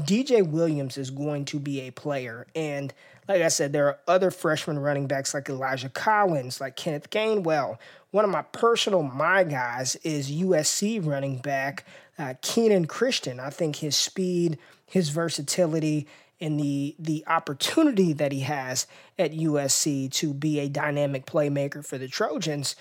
DJ 0.00 0.46
Williams 0.46 0.96
is 0.96 1.10
going 1.10 1.44
to 1.46 1.58
be 1.58 1.80
a 1.80 1.90
player. 1.90 2.46
And 2.54 2.92
like 3.28 3.42
I 3.42 3.48
said, 3.48 3.72
there 3.72 3.86
are 3.86 3.98
other 4.08 4.30
freshman 4.30 4.78
running 4.78 5.06
backs 5.06 5.34
like 5.34 5.48
Elijah 5.48 5.88
Collins, 5.88 6.60
like 6.60 6.76
Kenneth 6.76 7.10
Gainwell. 7.10 7.78
One 8.10 8.24
of 8.24 8.30
my 8.30 8.42
personal 8.42 9.02
my 9.02 9.44
guys 9.44 9.96
is 9.96 10.30
USC 10.30 11.04
running 11.04 11.38
back 11.38 11.84
uh, 12.18 12.34
Kenan 12.42 12.86
Christon. 12.86 13.40
I 13.40 13.50
think 13.50 13.76
his 13.76 13.96
speed, 13.96 14.58
his 14.86 15.10
versatility, 15.10 16.06
and 16.42 16.60
the 16.60 16.94
the 16.98 17.24
opportunity 17.26 18.12
that 18.12 18.32
he 18.32 18.40
has 18.40 18.86
at 19.18 19.32
USC 19.32 20.10
to 20.12 20.34
be 20.34 20.58
a 20.58 20.68
dynamic 20.68 21.24
playmaker 21.24 21.86
for 21.86 21.96
the 21.96 22.08
Trojans 22.08 22.76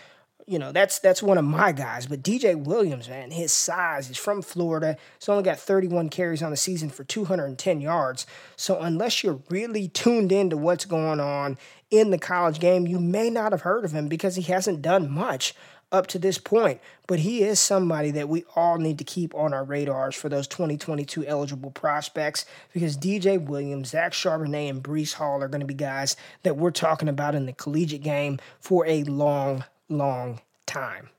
you 0.47 0.59
know, 0.59 0.71
that's 0.71 0.99
that's 0.99 1.23
one 1.23 1.37
of 1.37 1.45
my 1.45 1.71
guys. 1.71 2.07
But 2.07 2.23
DJ 2.23 2.61
Williams, 2.61 3.07
man, 3.07 3.31
his 3.31 3.53
size, 3.53 4.07
he's 4.07 4.17
from 4.17 4.41
Florida. 4.41 4.97
He's 5.17 5.29
only 5.29 5.43
got 5.43 5.59
31 5.59 6.09
carries 6.09 6.43
on 6.43 6.51
the 6.51 6.57
season 6.57 6.89
for 6.89 7.03
210 7.03 7.79
yards. 7.79 8.25
So 8.55 8.79
unless 8.79 9.23
you're 9.23 9.39
really 9.49 9.87
tuned 9.87 10.31
into 10.31 10.57
what's 10.57 10.83
going 10.83 11.19
on 11.19 11.57
in 11.89 12.09
the 12.09 12.17
college 12.17 12.59
game, 12.59 12.87
you 12.87 12.99
may 12.99 13.29
not 13.29 13.51
have 13.51 13.61
heard 13.61 13.85
of 13.85 13.91
him 13.91 14.07
because 14.07 14.35
he 14.35 14.41
hasn't 14.43 14.81
done 14.81 15.09
much 15.09 15.53
up 15.91 16.07
to 16.07 16.19
this 16.19 16.37
point. 16.37 16.79
But 17.07 17.19
he 17.19 17.43
is 17.43 17.59
somebody 17.59 18.11
that 18.11 18.29
we 18.29 18.45
all 18.55 18.77
need 18.77 18.97
to 18.99 19.03
keep 19.03 19.35
on 19.35 19.53
our 19.53 19.63
radars 19.63 20.15
for 20.15 20.29
those 20.29 20.47
2022 20.47 21.25
eligible 21.25 21.71
prospects 21.71 22.45
because 22.73 22.97
DJ 22.97 23.43
Williams, 23.43 23.89
Zach 23.89 24.13
Charbonnet, 24.13 24.69
and 24.69 24.83
Breece 24.83 25.13
Hall 25.13 25.41
are 25.43 25.47
going 25.47 25.61
to 25.61 25.67
be 25.67 25.73
guys 25.73 26.15
that 26.43 26.57
we're 26.57 26.71
talking 26.71 27.09
about 27.09 27.35
in 27.35 27.45
the 27.45 27.53
collegiate 27.53 28.03
game 28.03 28.39
for 28.59 28.85
a 28.87 29.03
long, 29.03 29.65
long 29.89 30.41
time. 30.65 31.09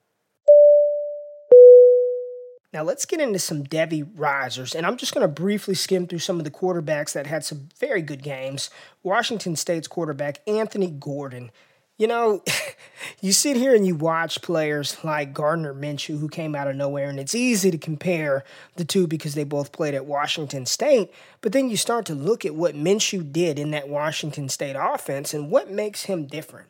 Now 2.73 2.83
let's 2.83 3.05
get 3.05 3.21
into 3.21 3.38
some 3.38 3.64
Devy 3.64 4.09
risers, 4.17 4.75
and 4.75 4.87
I'm 4.87 4.97
just 4.97 5.12
going 5.12 5.23
to 5.23 5.29
briefly 5.29 5.75
skim 5.75 6.07
through 6.07 6.21
some 6.21 6.38
of 6.38 6.45
the 6.45 6.50
quarterbacks 6.50 7.12
that 7.12 7.26
had 7.26 7.45
some 7.45 7.69
very 7.79 8.00
good 8.00 8.23
games. 8.23 8.71
Washington 9.02 9.57
State's 9.57 9.88
quarterback 9.88 10.41
Anthony 10.47 10.91
Gordon. 10.91 11.50
You 11.99 12.07
know, 12.07 12.43
you 13.21 13.33
sit 13.33 13.57
here 13.57 13.75
and 13.75 13.87
you 13.87 13.95
watch 13.95 14.43
players 14.43 15.03
like 15.05 15.33
Gardner 15.35 15.75
Minshew, 15.75 16.19
who 16.19 16.29
came 16.29 16.55
out 16.55 16.69
of 16.69 16.77
nowhere, 16.77 17.09
and 17.09 17.21
it's 17.21 17.35
easy 17.35 17.71
to 17.71 17.79
compare 17.79 18.45
the 18.77 18.85
two 18.85 19.07
because 19.07 19.35
they 19.35 19.45
both 19.45 19.73
played 19.73 19.95
at 19.95 20.07
Washington 20.07 20.67
State. 20.67 21.13
But 21.41 21.53
then 21.53 21.71
you 21.71 21.77
start 21.77 22.07
to 22.07 22.15
look 22.15 22.45
at 22.45 22.55
what 22.55 22.75
Minshew 22.75 23.33
did 23.33 23.59
in 23.59 23.71
that 23.73 23.89
Washington 23.89 24.49
State 24.49 24.77
offense 24.79 25.35
and 25.35 25.51
what 25.51 25.71
makes 25.71 26.05
him 26.05 26.27
different 26.27 26.69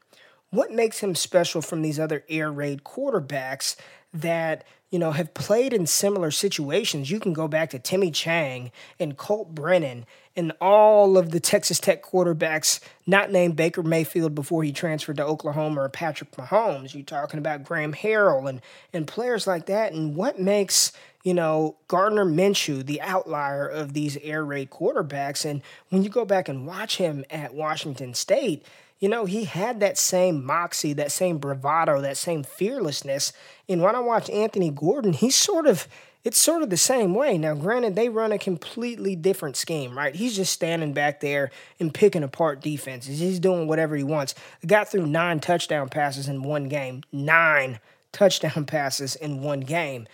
what 0.53 0.71
makes 0.71 0.99
him 0.99 1.15
special 1.15 1.63
from 1.63 1.83
these 1.83 1.99
other 1.99 2.25
air 2.29 2.53
raid 2.53 2.85
quarterbacks 2.85 3.75
that 4.13 4.65
you 4.91 4.99
know 4.99 5.11
have 5.13 5.33
played 5.35 5.73
in 5.73 5.87
similar 5.87 6.31
situations 6.31 7.11
you 7.11 7.19
can 7.19 7.33
go 7.33 7.49
back 7.49 7.71
to 7.71 7.79
timmy 7.79 8.11
chang 8.11 8.71
and 9.01 9.17
colt 9.17 9.55
brennan 9.55 10.05
and 10.37 10.53
all 10.61 11.19
of 11.19 11.31
the 11.31 11.41
texas 11.41 11.79
tech 11.79 12.03
quarterbacks 12.03 12.81
not 13.07 13.31
named 13.31 13.57
baker 13.57 13.83
mayfield 13.83 14.35
before 14.35 14.63
he 14.63 14.73
transferred 14.73 15.17
to 15.17 15.25
oklahoma 15.25 15.81
or 15.81 15.89
patrick 15.89 16.31
mahomes 16.33 16.95
you're 16.95 17.03
talking 17.03 17.39
about 17.39 17.65
graham 17.65 17.93
harrell 17.93 18.49
and, 18.49 18.61
and 18.93 19.07
players 19.07 19.47
like 19.47 19.67
that 19.67 19.93
and 19.93 20.17
what 20.17 20.39
makes 20.39 20.93
you 21.23 21.35
know, 21.35 21.77
Gardner 21.89 22.25
Minshew, 22.25 22.85
the 22.85 23.01
outlier 23.01 23.67
of 23.67 23.93
these 23.93 24.17
air 24.19 24.45
raid 24.45 24.71
quarterbacks. 24.71 25.45
And 25.49 25.63
when 25.89 26.03
you 26.03 26.11
go 26.11 26.25
back 26.25 26.49
and 26.49 26.67
watch 26.67 26.97
him 26.97 27.25
at 27.31 27.55
Washington 27.55 28.15
State, 28.15 28.65
you 28.99 29.09
know, 29.09 29.25
he 29.25 29.45
had 29.45 29.81
that 29.81 29.99
same 29.99 30.45
moxie, 30.45 30.93
that 30.95 31.13
same 31.13 31.39
bravado, 31.39 32.01
that 32.01 32.17
same 32.17 32.43
fearlessness. 32.45 33.33
And 33.69 33.83
when 33.83 33.97
I 33.97 34.01
watch 34.01 34.31
Anthony 34.31 34.71
Gordon, 34.71 35.13
he's 35.13 35.37
sort 35.37 35.67
of 35.67 35.89
it's 36.25 36.39
sort 36.39 36.63
of 36.63 36.71
the 36.71 36.77
same 36.77 37.15
way. 37.15 37.37
Now, 37.37 37.55
granted, 37.55 37.97
they 37.97 38.09
run 38.09 38.31
a 38.31 38.39
completely 38.39 39.17
different 39.17 39.57
scheme, 39.57 39.97
right? 39.99 40.15
He's 40.15 40.37
just 40.37 40.53
standing 40.53 40.93
back 40.93 41.21
there 41.21 41.51
and 41.81 41.93
picking 41.93 42.23
apart 42.23 42.61
defenses. 42.61 43.19
He's 43.19 43.41
doing 43.41 43.67
whatever 43.67 43.97
he 43.97 44.05
wants. 44.05 44.35
Got 44.65 44.89
through 44.89 45.07
nine 45.07 45.41
touchdown 45.41 45.89
passes 45.89 46.29
in 46.29 46.43
one 46.43 46.69
game. 46.69 47.03
Nine 47.11 47.81
touchdown 48.13 48.67
passes 48.67 49.17
in 49.17 49.43
one 49.43 49.61
game. 49.61 50.07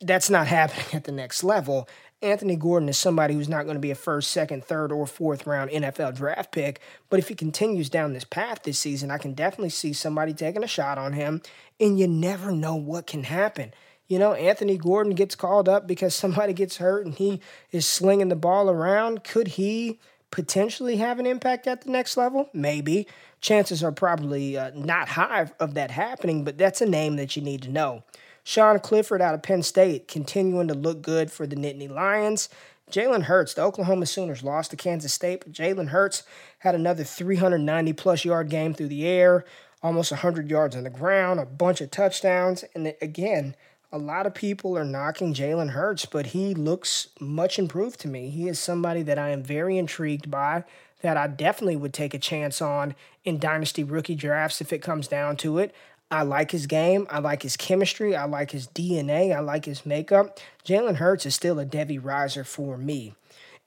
That's 0.00 0.30
not 0.30 0.46
happening 0.48 0.86
at 0.92 1.04
the 1.04 1.12
next 1.12 1.42
level. 1.42 1.88
Anthony 2.22 2.56
Gordon 2.56 2.88
is 2.88 2.96
somebody 2.96 3.34
who's 3.34 3.50
not 3.50 3.64
going 3.64 3.74
to 3.74 3.80
be 3.80 3.90
a 3.90 3.96
first, 3.96 4.30
second, 4.30 4.64
third, 4.64 4.92
or 4.92 5.06
fourth 5.06 5.46
round 5.46 5.70
NFL 5.70 6.16
draft 6.16 6.52
pick. 6.52 6.80
But 7.10 7.18
if 7.18 7.28
he 7.28 7.34
continues 7.34 7.90
down 7.90 8.14
this 8.14 8.24
path 8.24 8.62
this 8.62 8.78
season, 8.78 9.10
I 9.10 9.18
can 9.18 9.34
definitely 9.34 9.70
see 9.70 9.92
somebody 9.92 10.32
taking 10.32 10.62
a 10.62 10.68
shot 10.68 10.96
on 10.96 11.12
him. 11.12 11.42
And 11.78 11.98
you 11.98 12.06
never 12.06 12.50
know 12.52 12.76
what 12.76 13.06
can 13.06 13.24
happen. 13.24 13.74
You 14.14 14.20
know, 14.20 14.34
Anthony 14.34 14.78
Gordon 14.78 15.16
gets 15.16 15.34
called 15.34 15.68
up 15.68 15.88
because 15.88 16.14
somebody 16.14 16.52
gets 16.52 16.76
hurt 16.76 17.04
and 17.04 17.16
he 17.16 17.40
is 17.72 17.84
slinging 17.84 18.28
the 18.28 18.36
ball 18.36 18.70
around. 18.70 19.24
Could 19.24 19.48
he 19.48 19.98
potentially 20.30 20.98
have 20.98 21.18
an 21.18 21.26
impact 21.26 21.66
at 21.66 21.80
the 21.80 21.90
next 21.90 22.16
level? 22.16 22.48
Maybe. 22.52 23.08
Chances 23.40 23.82
are 23.82 23.90
probably 23.90 24.56
uh, 24.56 24.70
not 24.72 25.08
high 25.08 25.50
of 25.58 25.74
that 25.74 25.90
happening, 25.90 26.44
but 26.44 26.56
that's 26.56 26.80
a 26.80 26.86
name 26.86 27.16
that 27.16 27.34
you 27.34 27.42
need 27.42 27.62
to 27.62 27.70
know. 27.70 28.04
Sean 28.44 28.78
Clifford 28.78 29.20
out 29.20 29.34
of 29.34 29.42
Penn 29.42 29.64
State 29.64 30.06
continuing 30.06 30.68
to 30.68 30.74
look 30.74 31.02
good 31.02 31.32
for 31.32 31.44
the 31.44 31.56
Nittany 31.56 31.90
Lions. 31.90 32.48
Jalen 32.92 33.24
Hurts, 33.24 33.54
the 33.54 33.62
Oklahoma 33.62 34.06
Sooners 34.06 34.44
lost 34.44 34.70
to 34.70 34.76
Kansas 34.76 35.12
State, 35.12 35.40
but 35.40 35.50
Jalen 35.52 35.88
Hurts 35.88 36.22
had 36.60 36.76
another 36.76 37.02
390 37.02 37.92
plus 37.94 38.24
yard 38.24 38.48
game 38.48 38.74
through 38.74 38.86
the 38.86 39.08
air, 39.08 39.44
almost 39.82 40.12
100 40.12 40.48
yards 40.48 40.76
on 40.76 40.84
the 40.84 40.90
ground, 40.90 41.40
a 41.40 41.46
bunch 41.46 41.80
of 41.80 41.90
touchdowns. 41.90 42.62
And 42.76 42.94
again, 43.02 43.56
a 43.94 43.98
lot 43.98 44.26
of 44.26 44.34
people 44.34 44.76
are 44.76 44.84
knocking 44.84 45.32
Jalen 45.32 45.70
Hurts, 45.70 46.04
but 46.04 46.26
he 46.26 46.52
looks 46.52 47.06
much 47.20 47.60
improved 47.60 48.00
to 48.00 48.08
me. 48.08 48.28
He 48.28 48.48
is 48.48 48.58
somebody 48.58 49.04
that 49.04 49.20
I 49.20 49.28
am 49.30 49.40
very 49.40 49.78
intrigued 49.78 50.32
by, 50.32 50.64
that 51.02 51.16
I 51.16 51.28
definitely 51.28 51.76
would 51.76 51.94
take 51.94 52.12
a 52.12 52.18
chance 52.18 52.60
on 52.60 52.96
in 53.24 53.38
dynasty 53.38 53.84
rookie 53.84 54.16
drafts 54.16 54.60
if 54.60 54.72
it 54.72 54.82
comes 54.82 55.06
down 55.06 55.36
to 55.38 55.58
it. 55.58 55.72
I 56.10 56.22
like 56.22 56.50
his 56.50 56.66
game. 56.66 57.06
I 57.08 57.20
like 57.20 57.42
his 57.42 57.56
chemistry. 57.56 58.16
I 58.16 58.24
like 58.24 58.50
his 58.50 58.66
DNA. 58.66 59.34
I 59.34 59.38
like 59.38 59.64
his 59.64 59.86
makeup. 59.86 60.40
Jalen 60.66 60.96
Hurts 60.96 61.24
is 61.24 61.36
still 61.36 61.60
a 61.60 61.64
Devy 61.64 62.02
riser 62.02 62.42
for 62.42 62.76
me, 62.76 63.14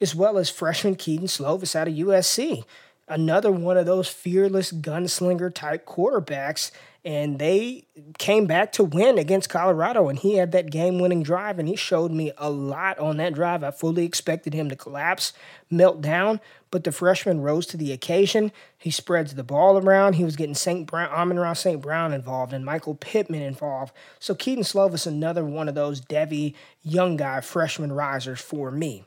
as 0.01 0.13
well 0.13 0.37
as 0.37 0.49
freshman 0.49 0.95
Kedon 0.95 1.27
Slovis 1.27 1.73
out 1.73 1.87
of 1.87 1.93
USC. 1.93 2.65
Another 3.07 3.49
one 3.49 3.77
of 3.77 3.85
those 3.85 4.09
fearless 4.09 4.73
gunslinger 4.73 5.53
type 5.53 5.85
quarterbacks 5.85 6.71
and 7.07 7.39
they 7.39 7.87
came 8.17 8.47
back 8.47 8.73
to 8.73 8.83
win 8.83 9.17
against 9.17 9.49
Colorado. 9.49 10.09
And 10.09 10.19
he 10.19 10.33
had 10.33 10.51
that 10.51 10.69
game 10.69 10.99
winning 10.99 11.23
drive, 11.23 11.57
and 11.57 11.65
he 11.65 11.77
showed 11.77 12.11
me 12.11 12.33
a 12.37 12.49
lot 12.49 12.99
on 12.99 13.15
that 13.15 13.33
drive. 13.33 13.63
I 13.63 13.71
fully 13.71 14.03
expected 14.03 14.53
him 14.53 14.67
to 14.67 14.75
collapse, 14.75 15.31
melt 15.71 16.01
down, 16.01 16.41
but 16.69 16.83
the 16.83 16.91
freshman 16.91 17.39
rose 17.39 17.65
to 17.67 17.77
the 17.77 17.93
occasion. 17.93 18.51
He 18.77 18.91
spreads 18.91 19.35
the 19.35 19.43
ball 19.45 19.77
around. 19.77 20.15
He 20.15 20.25
was 20.25 20.35
getting 20.35 20.53
St. 20.53 20.85
Brown, 20.85 21.09
Amon-Ra 21.09 21.53
St. 21.53 21.81
Brown 21.81 22.11
involved 22.11 22.51
and 22.51 22.65
Michael 22.65 22.95
Pittman 22.95 23.41
involved. 23.41 23.93
So 24.19 24.35
Kedon 24.35 24.65
Slovis, 24.65 25.07
another 25.07 25.45
one 25.45 25.69
of 25.69 25.75
those 25.75 26.01
Devy 26.01 26.55
young 26.83 27.15
guy 27.15 27.39
freshman 27.39 27.93
risers 27.93 28.41
for 28.41 28.69
me. 28.69 29.05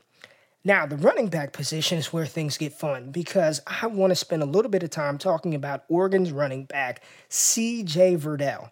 Now, 0.63 0.85
the 0.85 0.95
running 0.97 1.27
back 1.27 1.53
position 1.53 1.97
is 1.97 2.13
where 2.13 2.27
things 2.27 2.57
get 2.57 2.73
fun 2.73 3.09
because 3.09 3.61
I 3.65 3.87
want 3.87 4.11
to 4.11 4.15
spend 4.15 4.43
a 4.43 4.45
little 4.45 4.69
bit 4.69 4.83
of 4.83 4.91
time 4.91 5.17
talking 5.17 5.55
about 5.55 5.85
Oregon's 5.89 6.31
running 6.31 6.65
back, 6.65 7.01
CJ 7.31 8.19
Verdell. 8.19 8.69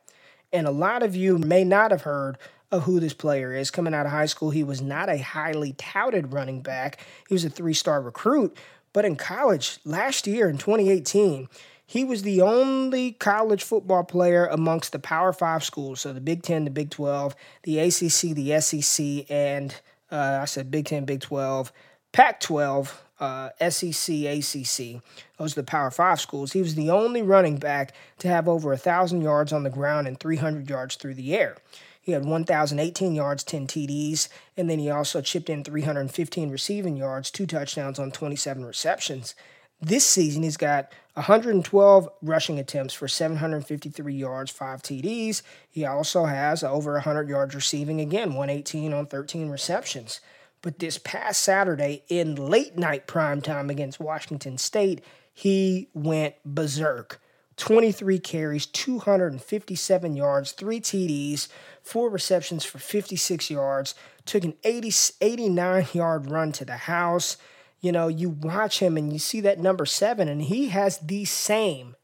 And 0.53 0.67
a 0.67 0.72
lot 0.72 1.01
of 1.01 1.15
you 1.15 1.39
may 1.39 1.63
not 1.63 1.89
have 1.89 2.03
heard 2.03 2.38
of 2.72 2.84
who 2.84 3.00
this 3.00 3.13
player 3.13 3.55
is. 3.55 3.72
Coming 3.72 3.96
out 3.96 4.05
of 4.05 4.12
high 4.12 4.27
school, 4.27 4.51
he 4.51 4.63
was 4.63 4.81
not 4.81 5.10
a 5.10 5.17
highly 5.17 5.74
touted 5.74 6.31
running 6.31 6.62
back, 6.62 7.00
he 7.27 7.34
was 7.34 7.43
a 7.43 7.50
three 7.50 7.74
star 7.74 8.01
recruit. 8.01 8.55
But 8.93 9.05
in 9.05 9.15
college, 9.15 9.79
last 9.84 10.27
year 10.27 10.48
in 10.48 10.58
2018, 10.60 11.48
he 11.86 12.03
was 12.03 12.22
the 12.22 12.41
only 12.41 13.13
college 13.13 13.63
football 13.63 14.03
player 14.03 14.46
amongst 14.46 14.91
the 14.91 15.00
Power 15.00 15.34
Five 15.34 15.63
schools, 15.63 16.01
so 16.01 16.13
the 16.13 16.22
Big 16.22 16.43
Ten, 16.43 16.65
the 16.65 16.72
Big 16.72 16.91
12, 16.91 17.36
the 17.63 17.79
ACC, 17.79 18.36
the 18.36 18.62
SEC, 18.62 19.25
and 19.31 19.75
uh, 20.11 20.39
I 20.41 20.45
said 20.45 20.71
Big 20.71 20.85
Ten, 20.85 21.05
Big 21.05 21.21
12, 21.21 21.71
Pac 22.11 22.39
12, 22.39 23.03
uh, 23.19 23.49
SEC, 23.69 24.15
ACC. 24.15 25.01
Those 25.37 25.53
are 25.53 25.61
the 25.61 25.63
Power 25.63 25.91
Five 25.91 26.21
schools. 26.21 26.53
He 26.53 26.61
was 26.61 26.75
the 26.75 26.89
only 26.89 27.21
running 27.21 27.57
back 27.57 27.93
to 28.19 28.27
have 28.27 28.47
over 28.47 28.69
1,000 28.69 29.21
yards 29.21 29.51
on 29.53 29.63
the 29.63 29.69
ground 29.69 30.07
and 30.07 30.19
300 30.19 30.69
yards 30.69 30.95
through 30.95 31.15
the 31.15 31.35
air. 31.35 31.57
He 32.01 32.13
had 32.13 32.25
1,018 32.25 33.13
yards, 33.13 33.43
10 33.43 33.67
TDs, 33.67 34.29
and 34.57 34.69
then 34.69 34.79
he 34.79 34.89
also 34.89 35.21
chipped 35.21 35.49
in 35.49 35.63
315 35.63 36.49
receiving 36.49 36.97
yards, 36.97 37.29
two 37.29 37.45
touchdowns 37.45 37.99
on 37.99 38.11
27 38.11 38.65
receptions. 38.65 39.35
This 39.81 40.05
season, 40.05 40.43
he's 40.43 40.57
got 40.57 40.91
112 41.19 42.09
rushing 42.21 42.59
attempts 42.59 42.93
for 42.93 43.09
753 43.09 44.13
yards, 44.13 44.51
five 44.51 44.81
TDs. 44.81 45.41
He 45.69 45.85
also 45.85 46.23
has 46.25 46.63
over 46.63 46.93
100 46.93 47.27
yards 47.27 47.53
receiving, 47.53 47.99
again, 47.99 48.35
118 48.35 48.93
on 48.93 49.05
13 49.05 49.49
receptions. 49.49 50.21
But 50.61 50.79
this 50.79 50.97
past 50.97 51.41
Saturday, 51.41 52.03
in 52.07 52.35
late 52.35 52.77
night 52.77 53.05
prime 53.05 53.41
time 53.41 53.69
against 53.69 53.99
Washington 53.99 54.57
State, 54.57 55.03
he 55.33 55.89
went 55.93 56.35
berserk. 56.45 57.21
23 57.57 58.17
carries, 58.19 58.65
257 58.65 60.15
yards, 60.15 60.53
three 60.53 60.79
TDs, 60.79 61.49
four 61.83 62.09
receptions 62.09 62.63
for 62.63 62.77
56 62.79 63.51
yards, 63.51 63.93
took 64.25 64.45
an 64.45 64.53
80, 64.63 64.93
89 65.19 65.88
yard 65.91 66.31
run 66.31 66.53
to 66.53 66.63
the 66.63 66.77
house 66.77 67.35
you 67.81 67.91
know, 67.91 68.07
you 68.07 68.29
watch 68.29 68.79
him 68.79 68.98
and 68.98 69.13
you 69.13 69.19
see 69.19 69.41
that 69.41 69.59
number 69.59 69.86
seven, 69.86 70.27
and 70.27 70.41
he 70.43 70.69
has 70.69 70.98
the 71.00 71.25
same, 71.25 71.95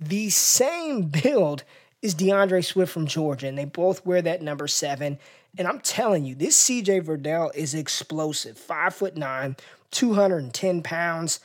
the 0.00 0.30
same 0.30 1.02
build 1.02 1.64
as 2.02 2.14
D'Andre 2.14 2.62
Swift 2.62 2.92
from 2.92 3.06
Georgia, 3.06 3.48
and 3.48 3.58
they 3.58 3.64
both 3.64 4.06
wear 4.06 4.22
that 4.22 4.42
number 4.42 4.68
seven. 4.68 5.18
And 5.56 5.66
I'm 5.66 5.80
telling 5.80 6.24
you, 6.24 6.34
this 6.34 6.62
CJ 6.68 7.02
Verdell 7.02 7.54
is 7.54 7.74
explosive. 7.74 8.56
Five 8.56 8.94
foot 8.94 9.16
nine, 9.16 9.56
210 9.90 10.82
pounds. 10.82 11.40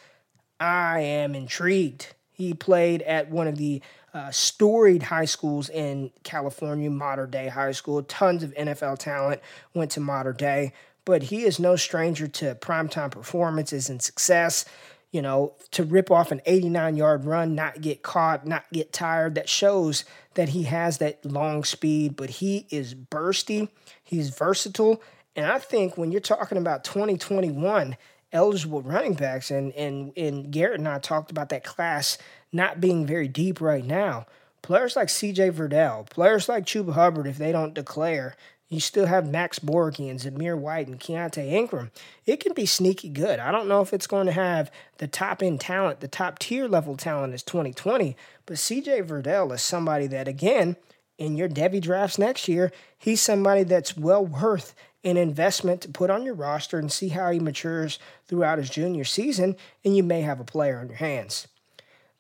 I 0.60 1.00
am 1.00 1.36
intrigued. 1.36 2.13
He 2.32 2.54
played 2.54 3.02
at 3.04 3.30
one 3.30 3.48
of 3.48 3.58
the 3.58 3.82
uh, 4.13 4.30
storied 4.30 5.04
high 5.04 5.25
schools 5.25 5.70
in 5.70 6.12
California, 6.24 6.90
Mater 6.90 7.25
Dei 7.25 7.48
High 7.48 7.72
School. 7.72 8.04
Tons 8.04 8.44
of 8.44 8.54
NFL 8.54 9.00
talent 9.00 9.42
went 9.74 9.92
to 9.92 10.00
Mater 10.00 10.34
Dei, 10.34 10.74
but 11.05 11.24
he 11.24 11.43
is 11.43 11.60
no 11.60 11.75
stranger 11.75 12.27
to 12.27 12.55
primetime 12.55 13.12
performances 13.12 13.89
and 13.89 14.01
success. 14.01 14.65
You 15.12 15.22
know, 15.22 15.53
to 15.72 15.83
rip 15.83 16.10
off 16.10 16.31
an 16.31 16.41
89 16.48 16.95
yard 16.95 17.25
run, 17.25 17.53
not 17.53 17.81
get 17.81 18.01
caught, 18.01 18.48
not 18.48 18.65
get 18.74 18.91
tired, 18.91 19.36
that 19.36 19.48
shows 19.48 20.05
that 20.33 20.50
he 20.50 20.63
has 20.63 20.98
that 20.98 21.24
long 21.24 21.63
speed, 21.63 22.15
but 22.15 22.31
he 22.31 22.65
is 22.72 22.95
bursty, 22.95 23.69
he's 24.03 24.29
versatile. 24.29 25.01
And 25.36 25.45
I 25.45 25.60
think 25.60 25.98
when 25.98 26.12
you're 26.12 26.22
talking 26.22 26.57
about 26.57 26.83
2021, 26.83 27.95
eligible 28.33 28.81
running 28.81 29.13
backs, 29.13 29.51
and 29.51 29.72
and 29.74 30.12
and 30.17 30.51
Garrett 30.51 30.79
and 30.79 30.88
I 30.88 31.00
talked 31.00 31.31
about 31.31 31.50
that 31.50 31.63
class 31.63 32.17
not 32.51 32.81
being 32.81 33.05
very 33.05 33.27
deep 33.27 33.62
right 33.62 33.86
now. 33.86 34.25
Players 34.62 34.95
like 34.95 35.10
C.J. 35.10 35.51
Verdell, 35.51 36.10
players 36.10 36.48
like 36.48 36.65
Chuba 36.65 36.93
Hubbard, 36.93 37.27
if 37.27 37.38
they 37.38 37.51
don't 37.51 37.74
declare, 37.74 38.36
you 38.74 38.80
still 38.80 39.06
have 39.06 39.30
Max 39.30 39.60
Borghi 39.60 40.10
and 40.10 40.20
Zamir 40.20 40.58
White 40.58 40.88
and 40.88 41.00
Keaontay 41.00 41.51
Ingram. 41.51 41.92
It 42.25 42.39
can 42.39 42.53
be 42.53 42.65
sneaky 42.65 43.10
good. 43.10 43.39
I 43.39 43.51
don't 43.51 43.68
know 43.68 43.82
if 43.82 43.94
it's 43.94 44.08
going 44.08 44.25
to 44.27 44.32
have 44.32 44.72
the 44.98 45.08
top 45.08 45.44
end 45.44 45.60
talent, 45.60 46.00
the 46.00 46.08
top 46.08 46.39
tier 46.39 46.68
level 46.68 46.98
talent 46.98 47.34
as 47.34 47.44
2020, 47.44 48.15
but 48.46 48.58
CJ 48.58 49.08
Verdell 49.08 49.53
is 49.53 49.62
somebody 49.62 50.08
that, 50.08 50.27
again, 50.27 50.75
in 51.18 51.36
your 51.36 51.50
Devy 51.50 51.82
drafts 51.82 52.18
next 52.18 52.48
year, 52.48 52.72
he's 52.98 53.22
somebody 53.22 53.63
that's 53.63 53.96
well 53.96 54.25
worth 54.25 54.74
an 55.03 55.18
investment 55.18 55.82
to 55.82 55.89
put 55.89 56.10
on 56.10 56.24
your 56.24 56.34
roster 56.34 56.80
and 56.80 56.92
see 56.92 57.10
how 57.10 57.30
he 57.32 57.39
matures 57.39 58.00
throughout 58.25 58.58
his 58.58 58.70
junior 58.70 59.03
season, 59.03 59.56
and 59.84 59.96
you 59.96 60.03
may 60.03 60.22
have 60.22 60.39
a 60.39 60.46
player 60.46 60.80
on 60.80 60.88
your 60.88 60.98
hands. 60.98 61.48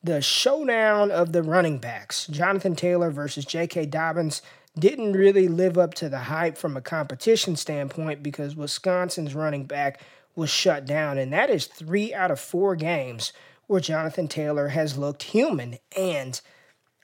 The 0.03 0.21
showdown 0.21 1.11
of 1.11 1.31
the 1.31 1.43
running 1.43 1.77
backs, 1.77 2.27
Jonathan 2.27 2.75
Taylor 2.75 3.09
versus 3.09 3.45
J.K. 3.45 3.85
Dobbins, 3.85 4.41
didn't 4.77 5.13
really 5.13 5.47
live 5.47 5.77
up 5.77 5.93
to 5.95 6.09
the 6.09 6.19
hype 6.19 6.57
from 6.57 6.75
a 6.75 6.81
competition 6.81 7.55
standpoint 7.55 8.23
because 8.23 8.55
Wisconsin's 8.55 9.35
running 9.35 9.65
back 9.65 10.01
was 10.35 10.49
shut 10.49 10.85
down, 10.85 11.17
and 11.17 11.31
that 11.31 11.49
is 11.49 11.67
three 11.67 12.13
out 12.13 12.31
of 12.31 12.39
four 12.39 12.75
games 12.75 13.33
where 13.67 13.79
Jonathan 13.79 14.27
Taylor 14.27 14.69
has 14.69 14.97
looked 14.97 15.23
human. 15.23 15.77
And 15.97 16.39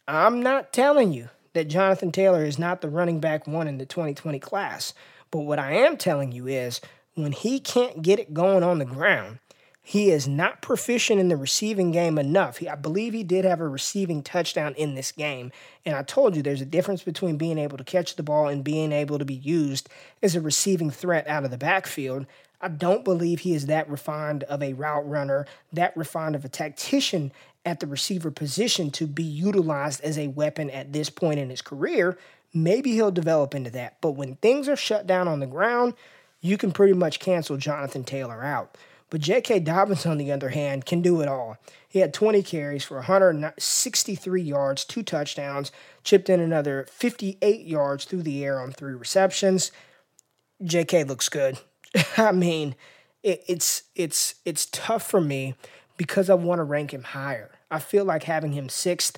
I'm 0.07 0.41
not 0.41 0.73
telling 0.73 1.13
you 1.13 1.29
that 1.53 1.67
Jonathan 1.67 2.11
Taylor 2.11 2.43
is 2.43 2.57
not 2.57 2.81
the 2.81 2.89
running 2.89 3.19
back 3.19 3.47
one 3.47 3.67
in 3.67 3.77
the 3.77 3.85
2020 3.85 4.39
class. 4.39 4.93
But 5.31 5.41
what 5.41 5.59
I 5.59 5.73
am 5.73 5.97
telling 5.97 6.31
you 6.31 6.47
is 6.47 6.81
when 7.13 7.31
he 7.31 7.59
can't 7.59 8.01
get 8.01 8.19
it 8.19 8.33
going 8.33 8.63
on 8.63 8.79
the 8.79 8.85
ground, 8.85 9.39
he 9.89 10.11
is 10.11 10.27
not 10.27 10.61
proficient 10.61 11.19
in 11.19 11.29
the 11.29 11.35
receiving 11.35 11.89
game 11.89 12.19
enough. 12.19 12.57
He, 12.57 12.69
I 12.69 12.75
believe 12.75 13.11
he 13.11 13.23
did 13.23 13.43
have 13.43 13.59
a 13.59 13.67
receiving 13.67 14.21
touchdown 14.21 14.75
in 14.75 14.93
this 14.93 15.11
game. 15.11 15.51
And 15.83 15.95
I 15.95 16.03
told 16.03 16.35
you 16.35 16.43
there's 16.43 16.61
a 16.61 16.65
difference 16.65 17.01
between 17.01 17.37
being 17.37 17.57
able 17.57 17.75
to 17.79 17.83
catch 17.83 18.15
the 18.15 18.21
ball 18.21 18.49
and 18.49 18.63
being 18.63 18.91
able 18.91 19.17
to 19.17 19.25
be 19.25 19.33
used 19.33 19.89
as 20.21 20.35
a 20.35 20.41
receiving 20.41 20.91
threat 20.91 21.27
out 21.27 21.43
of 21.43 21.49
the 21.49 21.57
backfield. 21.57 22.27
I 22.61 22.67
don't 22.67 23.03
believe 23.03 23.39
he 23.39 23.55
is 23.55 23.65
that 23.65 23.89
refined 23.89 24.43
of 24.43 24.61
a 24.61 24.73
route 24.73 25.09
runner, 25.09 25.47
that 25.73 25.97
refined 25.97 26.35
of 26.35 26.45
a 26.45 26.49
tactician 26.49 27.31
at 27.65 27.79
the 27.79 27.87
receiver 27.87 28.29
position 28.29 28.91
to 28.91 29.07
be 29.07 29.23
utilized 29.23 30.01
as 30.01 30.19
a 30.19 30.27
weapon 30.27 30.69
at 30.69 30.93
this 30.93 31.09
point 31.09 31.39
in 31.39 31.49
his 31.49 31.63
career. 31.63 32.15
Maybe 32.53 32.91
he'll 32.91 33.09
develop 33.09 33.55
into 33.55 33.71
that. 33.71 33.97
But 34.01 34.11
when 34.11 34.35
things 34.35 34.69
are 34.69 34.75
shut 34.75 35.07
down 35.07 35.27
on 35.27 35.39
the 35.39 35.47
ground, 35.47 35.95
you 36.41 36.57
can 36.57 36.73
pretty 36.73 36.93
much 36.93 37.19
cancel 37.19 37.57
Jonathan 37.57 38.03
Taylor 38.03 38.43
out. 38.43 38.77
But 39.09 39.21
J.K. 39.21 39.61
Dobbins, 39.61 40.05
on 40.05 40.17
the 40.17 40.31
other 40.31 40.49
hand, 40.49 40.85
can 40.85 41.01
do 41.01 41.21
it 41.21 41.27
all. 41.27 41.57
He 41.87 41.99
had 41.99 42.13
20 42.13 42.43
carries 42.43 42.83
for 42.83 42.97
163 42.97 44.41
yards, 44.41 44.85
two 44.85 45.01
touchdowns, 45.01 45.71
chipped 46.03 46.29
in 46.29 46.39
another 46.39 46.85
58 46.91 47.65
yards 47.65 48.05
through 48.05 48.23
the 48.23 48.45
air 48.45 48.59
on 48.59 48.71
three 48.71 48.93
receptions. 48.93 49.71
J.K. 50.63 51.05
looks 51.05 51.29
good. 51.29 51.59
I 52.17 52.31
mean, 52.31 52.75
it, 53.23 53.43
it's 53.47 53.83
it's 53.95 54.35
it's 54.45 54.67
tough 54.67 55.09
for 55.09 55.19
me 55.19 55.55
because 55.97 56.29
I 56.29 56.35
want 56.35 56.59
to 56.59 56.63
rank 56.63 56.93
him 56.93 57.03
higher. 57.03 57.51
I 57.71 57.79
feel 57.79 58.05
like 58.05 58.23
having 58.23 58.53
him 58.53 58.69
sixth 58.69 59.17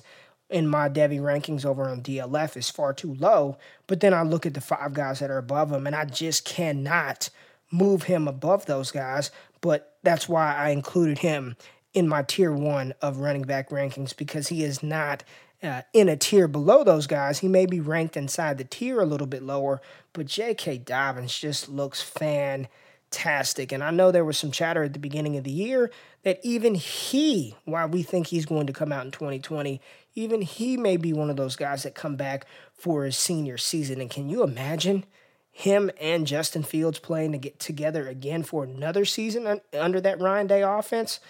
in 0.50 0.68
my 0.68 0.88
Devy 0.88 1.20
rankings 1.20 1.64
over 1.64 1.88
on 1.88 2.02
DLF 2.02 2.56
is 2.56 2.70
far 2.70 2.92
too 2.92 3.14
low. 3.14 3.56
But 3.86 4.00
then 4.00 4.12
I 4.12 4.22
look 4.22 4.44
at 4.46 4.54
the 4.54 4.60
five 4.60 4.92
guys 4.92 5.20
that 5.20 5.30
are 5.30 5.38
above 5.38 5.72
him, 5.72 5.86
and 5.86 5.96
I 5.96 6.04
just 6.04 6.44
cannot 6.44 7.30
move 7.70 8.04
him 8.04 8.28
above 8.28 8.66
those 8.66 8.90
guys. 8.90 9.30
But 9.62 9.96
that's 10.02 10.28
why 10.28 10.54
I 10.54 10.68
included 10.70 11.18
him 11.18 11.56
in 11.94 12.08
my 12.08 12.22
tier 12.22 12.52
one 12.52 12.92
of 13.00 13.18
running 13.18 13.42
back 13.42 13.70
rankings 13.70 14.14
because 14.14 14.48
he 14.48 14.62
is 14.62 14.82
not 14.82 15.24
uh, 15.62 15.82
in 15.92 16.08
a 16.08 16.16
tier 16.16 16.48
below 16.48 16.84
those 16.84 17.06
guys. 17.06 17.38
He 17.38 17.48
may 17.48 17.66
be 17.66 17.80
ranked 17.80 18.16
inside 18.16 18.58
the 18.58 18.64
tier 18.64 19.00
a 19.00 19.06
little 19.06 19.26
bit 19.26 19.42
lower, 19.42 19.80
but 20.12 20.26
J.K. 20.26 20.78
Dobbins 20.78 21.38
just 21.38 21.68
looks 21.68 22.02
fantastic. 22.02 23.70
And 23.72 23.82
I 23.82 23.90
know 23.90 24.10
there 24.10 24.24
was 24.24 24.38
some 24.38 24.50
chatter 24.50 24.82
at 24.82 24.92
the 24.92 24.98
beginning 24.98 25.36
of 25.36 25.44
the 25.44 25.52
year 25.52 25.90
that 26.24 26.40
even 26.42 26.74
he, 26.74 27.54
while 27.64 27.88
we 27.88 28.02
think 28.02 28.26
he's 28.26 28.46
going 28.46 28.66
to 28.66 28.72
come 28.72 28.92
out 28.92 29.04
in 29.04 29.12
2020, 29.12 29.80
even 30.14 30.42
he 30.42 30.76
may 30.76 30.96
be 30.96 31.12
one 31.12 31.30
of 31.30 31.36
those 31.36 31.56
guys 31.56 31.84
that 31.84 31.94
come 31.94 32.16
back 32.16 32.46
for 32.74 33.04
his 33.04 33.16
senior 33.16 33.58
season. 33.58 34.00
And 34.00 34.10
can 34.10 34.28
you 34.28 34.42
imagine 34.42 35.04
him 35.52 35.90
and 36.00 36.26
Justin 36.26 36.62
Fields 36.62 36.98
playing 36.98 37.32
to 37.32 37.38
get 37.38 37.60
together 37.60 38.08
again 38.08 38.42
for 38.42 38.64
another 38.64 39.04
season 39.04 39.60
under 39.72 40.00
that 40.00 40.20
Ryan 40.20 40.46
Day 40.46 40.62
offense? 40.62 41.20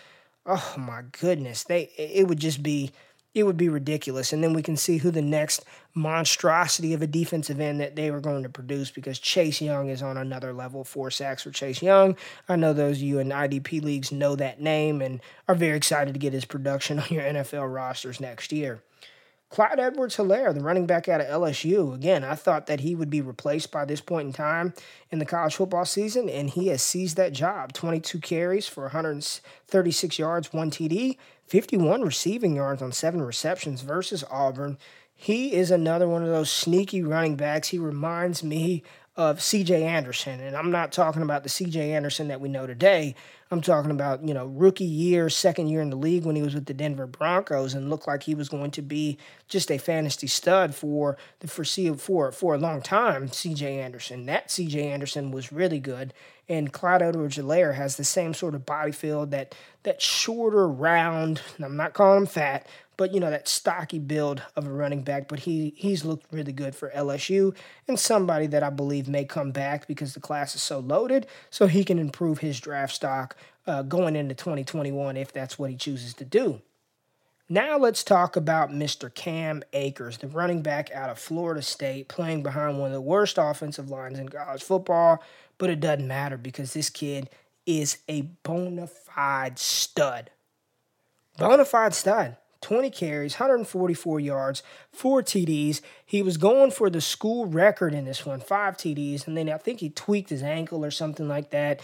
Oh 0.46 0.74
my 0.78 1.02
goodness, 1.20 1.64
they 1.64 1.90
it 1.98 2.28
would 2.28 2.38
just 2.38 2.62
be 2.62 2.92
it 3.34 3.44
would 3.44 3.56
be 3.56 3.68
ridiculous. 3.68 4.32
And 4.32 4.44
then 4.44 4.52
we 4.52 4.62
can 4.62 4.76
see 4.76 4.98
who 4.98 5.10
the 5.10 5.22
next 5.22 5.64
monstrosity 5.94 6.92
of 6.92 7.02
a 7.02 7.06
defensive 7.06 7.60
end 7.60 7.80
that 7.80 7.96
they 7.96 8.10
were 8.10 8.20
going 8.20 8.42
to 8.42 8.48
produce 8.48 8.90
because 8.90 9.18
Chase 9.18 9.60
Young 9.60 9.88
is 9.88 10.02
on 10.02 10.16
another 10.16 10.52
level. 10.52 10.84
Four 10.84 11.10
sacks 11.10 11.42
for 11.42 11.50
Chase 11.50 11.82
Young. 11.82 12.16
I 12.48 12.56
know 12.56 12.72
those 12.72 12.98
of 12.98 13.02
you 13.02 13.18
in 13.18 13.30
IDP 13.30 13.82
leagues 13.82 14.12
know 14.12 14.36
that 14.36 14.60
name 14.60 15.00
and 15.00 15.20
are 15.48 15.54
very 15.54 15.76
excited 15.76 16.12
to 16.14 16.20
get 16.20 16.34
his 16.34 16.44
production 16.44 16.98
on 17.00 17.08
your 17.08 17.24
NFL 17.24 17.72
rosters 17.72 18.20
next 18.20 18.52
year. 18.52 18.82
Clyde 19.52 19.78
Edwards 19.78 20.16
Helaire, 20.16 20.54
the 20.54 20.62
running 20.62 20.86
back 20.86 21.10
out 21.10 21.20
of 21.20 21.26
LSU, 21.26 21.94
again, 21.94 22.24
I 22.24 22.34
thought 22.34 22.68
that 22.68 22.80
he 22.80 22.94
would 22.94 23.10
be 23.10 23.20
replaced 23.20 23.70
by 23.70 23.84
this 23.84 24.00
point 24.00 24.28
in 24.28 24.32
time 24.32 24.72
in 25.10 25.18
the 25.18 25.26
college 25.26 25.56
football 25.56 25.84
season, 25.84 26.30
and 26.30 26.48
he 26.48 26.68
has 26.68 26.80
seized 26.80 27.18
that 27.18 27.34
job. 27.34 27.74
22 27.74 28.18
carries 28.20 28.66
for 28.66 28.84
136 28.84 30.18
yards, 30.18 30.54
one 30.54 30.70
TD, 30.70 31.18
51 31.48 32.00
receiving 32.00 32.56
yards 32.56 32.80
on 32.80 32.92
seven 32.92 33.20
receptions 33.20 33.82
versus 33.82 34.24
Auburn. 34.30 34.78
He 35.14 35.52
is 35.52 35.70
another 35.70 36.08
one 36.08 36.22
of 36.22 36.30
those 36.30 36.50
sneaky 36.50 37.02
running 37.02 37.36
backs. 37.36 37.68
He 37.68 37.78
reminds 37.78 38.42
me 38.42 38.82
of 39.16 39.38
CJ 39.38 39.82
Anderson. 39.82 40.40
And 40.40 40.56
I'm 40.56 40.70
not 40.70 40.92
talking 40.92 41.20
about 41.20 41.42
the 41.42 41.50
CJ 41.50 41.76
Anderson 41.90 42.28
that 42.28 42.40
we 42.40 42.48
know 42.48 42.66
today. 42.66 43.14
I'm 43.52 43.60
talking 43.60 43.90
about, 43.90 44.26
you 44.26 44.32
know, 44.32 44.46
rookie 44.46 44.84
year, 44.84 45.28
second 45.28 45.68
year 45.68 45.82
in 45.82 45.90
the 45.90 45.96
league 45.96 46.24
when 46.24 46.36
he 46.36 46.40
was 46.40 46.54
with 46.54 46.64
the 46.64 46.72
Denver 46.72 47.06
Broncos 47.06 47.74
and 47.74 47.90
looked 47.90 48.06
like 48.06 48.22
he 48.22 48.34
was 48.34 48.48
going 48.48 48.70
to 48.70 48.80
be 48.80 49.18
just 49.46 49.70
a 49.70 49.76
fantasy 49.76 50.26
stud 50.26 50.74
for 50.74 51.18
the 51.40 51.48
foreseeable 51.48 51.98
for 51.98 52.32
for 52.32 52.54
a 52.54 52.58
long 52.58 52.80
time. 52.80 53.28
CJ 53.28 53.76
Anderson. 53.76 54.24
That 54.24 54.48
CJ 54.48 54.82
Anderson 54.82 55.32
was 55.32 55.52
really 55.52 55.80
good. 55.80 56.14
And 56.48 56.72
Clyde 56.72 57.02
Edwards 57.02 57.36
Helaire 57.36 57.74
has 57.74 57.96
the 57.96 58.04
same 58.04 58.32
sort 58.32 58.54
of 58.54 58.64
body 58.64 58.90
field, 58.90 59.30
that 59.32 59.54
that 59.82 60.00
shorter, 60.00 60.66
round, 60.66 61.42
I'm 61.62 61.76
not 61.76 61.92
calling 61.92 62.22
him 62.22 62.26
fat, 62.26 62.66
but 62.96 63.12
you 63.12 63.20
know 63.20 63.30
that 63.30 63.48
stocky 63.48 63.98
build 63.98 64.42
of 64.54 64.66
a 64.66 64.70
running 64.70 65.02
back. 65.02 65.28
But 65.28 65.40
he 65.40 65.74
he's 65.76 66.04
looked 66.04 66.32
really 66.32 66.52
good 66.52 66.74
for 66.74 66.90
LSU 66.90 67.54
and 67.88 67.98
somebody 67.98 68.46
that 68.48 68.62
I 68.62 68.70
believe 68.70 69.08
may 69.08 69.24
come 69.24 69.50
back 69.50 69.86
because 69.86 70.14
the 70.14 70.20
class 70.20 70.54
is 70.54 70.62
so 70.62 70.78
loaded, 70.78 71.26
so 71.50 71.66
he 71.66 71.84
can 71.84 71.98
improve 71.98 72.38
his 72.38 72.60
draft 72.60 72.94
stock 72.94 73.36
uh, 73.66 73.82
going 73.82 74.16
into 74.16 74.34
2021 74.34 75.16
if 75.16 75.32
that's 75.32 75.58
what 75.58 75.70
he 75.70 75.76
chooses 75.76 76.14
to 76.14 76.24
do. 76.24 76.60
Now 77.48 77.76
let's 77.76 78.02
talk 78.02 78.36
about 78.36 78.70
Mr. 78.70 79.12
Cam 79.12 79.62
Akers, 79.72 80.18
the 80.18 80.26
running 80.26 80.62
back 80.62 80.90
out 80.92 81.10
of 81.10 81.18
Florida 81.18 81.60
State, 81.60 82.08
playing 82.08 82.42
behind 82.42 82.78
one 82.78 82.88
of 82.88 82.94
the 82.94 83.00
worst 83.00 83.36
offensive 83.38 83.90
lines 83.90 84.18
in 84.18 84.28
college 84.28 84.62
football. 84.62 85.22
But 85.58 85.68
it 85.68 85.80
doesn't 85.80 86.08
matter 86.08 86.38
because 86.38 86.72
this 86.72 86.88
kid 86.88 87.28
is 87.66 87.98
a 88.08 88.22
bona 88.42 88.86
fide 88.86 89.58
stud. 89.58 90.30
Bona 91.36 91.64
fide 91.64 91.94
stud. 91.94 92.36
20 92.62 92.90
carries, 92.90 93.34
144 93.34 94.20
yards, 94.20 94.62
four 94.92 95.20
TDs. 95.20 95.80
He 96.06 96.22
was 96.22 96.36
going 96.36 96.70
for 96.70 96.88
the 96.88 97.00
school 97.00 97.46
record 97.46 97.92
in 97.92 98.04
this 98.04 98.24
one, 98.24 98.40
five 98.40 98.76
TDs, 98.76 99.26
and 99.26 99.36
then 99.36 99.50
I 99.50 99.58
think 99.58 99.80
he 99.80 99.90
tweaked 99.90 100.30
his 100.30 100.42
ankle 100.44 100.84
or 100.84 100.92
something 100.92 101.28
like 101.28 101.50
that. 101.50 101.80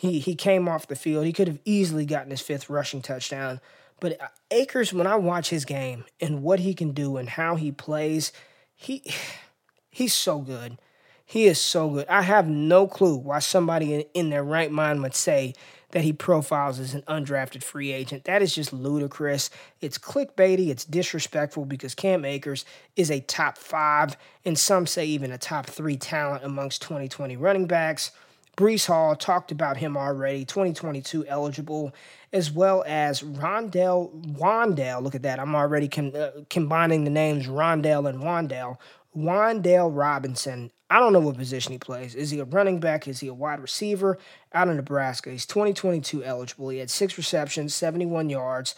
He 0.00 0.18
he 0.18 0.34
came 0.34 0.66
off 0.66 0.86
the 0.86 0.96
field. 0.96 1.26
He 1.26 1.32
could 1.34 1.46
have 1.46 1.58
easily 1.66 2.06
gotten 2.06 2.30
his 2.30 2.40
fifth 2.40 2.70
rushing 2.70 3.02
touchdown. 3.02 3.60
But 4.00 4.18
uh, 4.18 4.28
Akers, 4.50 4.94
when 4.94 5.06
I 5.06 5.16
watch 5.16 5.50
his 5.50 5.66
game 5.66 6.06
and 6.22 6.42
what 6.42 6.60
he 6.60 6.72
can 6.72 6.92
do 6.92 7.18
and 7.18 7.28
how 7.28 7.56
he 7.56 7.70
plays, 7.70 8.32
he 8.74 9.02
he's 9.90 10.14
so 10.14 10.38
good. 10.38 10.78
He 11.22 11.44
is 11.44 11.60
so 11.60 11.90
good. 11.90 12.08
I 12.08 12.22
have 12.22 12.48
no 12.48 12.86
clue 12.86 13.14
why 13.14 13.40
somebody 13.40 13.92
in, 13.92 14.04
in 14.14 14.30
their 14.30 14.42
right 14.42 14.72
mind 14.72 15.02
would 15.02 15.14
say 15.14 15.52
that 15.90 16.02
he 16.02 16.14
profiles 16.14 16.80
as 16.80 16.94
an 16.94 17.02
undrafted 17.02 17.62
free 17.62 17.92
agent. 17.92 18.24
That 18.24 18.40
is 18.40 18.54
just 18.54 18.72
ludicrous. 18.72 19.50
It's 19.82 19.98
clickbaity, 19.98 20.68
it's 20.70 20.86
disrespectful 20.86 21.66
because 21.66 21.94
Cam 21.94 22.24
Akers 22.24 22.64
is 22.96 23.10
a 23.10 23.20
top 23.20 23.58
five, 23.58 24.16
and 24.46 24.58
some 24.58 24.86
say 24.86 25.04
even 25.04 25.30
a 25.30 25.36
top 25.36 25.66
three 25.66 25.98
talent 25.98 26.42
amongst 26.42 26.80
2020 26.80 27.36
running 27.36 27.66
backs. 27.66 28.12
Breece 28.56 28.86
Hall 28.86 29.16
talked 29.16 29.52
about 29.52 29.78
him 29.78 29.96
already, 29.96 30.44
2022 30.44 31.26
eligible, 31.26 31.94
as 32.32 32.50
well 32.50 32.84
as 32.86 33.22
Rondell 33.22 34.10
Wandale. 34.36 35.02
Look 35.02 35.14
at 35.14 35.22
that. 35.22 35.40
I'm 35.40 35.54
already 35.54 35.88
com- 35.88 36.12
uh, 36.14 36.30
combining 36.48 37.04
the 37.04 37.10
names 37.10 37.46
Rondell 37.46 38.08
and 38.08 38.20
Wandale. 38.20 38.76
Wan'Dale 39.16 39.90
Robinson. 39.92 40.70
I 40.88 41.00
don't 41.00 41.12
know 41.12 41.20
what 41.20 41.36
position 41.36 41.72
he 41.72 41.78
plays. 41.78 42.14
Is 42.14 42.30
he 42.30 42.38
a 42.38 42.44
running 42.44 42.78
back? 42.80 43.08
Is 43.08 43.20
he 43.20 43.28
a 43.28 43.34
wide 43.34 43.60
receiver? 43.60 44.18
Out 44.52 44.68
of 44.68 44.76
Nebraska. 44.76 45.30
He's 45.30 45.46
2022 45.46 46.24
eligible. 46.24 46.68
He 46.68 46.78
had 46.78 46.90
six 46.90 47.16
receptions, 47.16 47.74
71 47.74 48.30
yards 48.30 48.74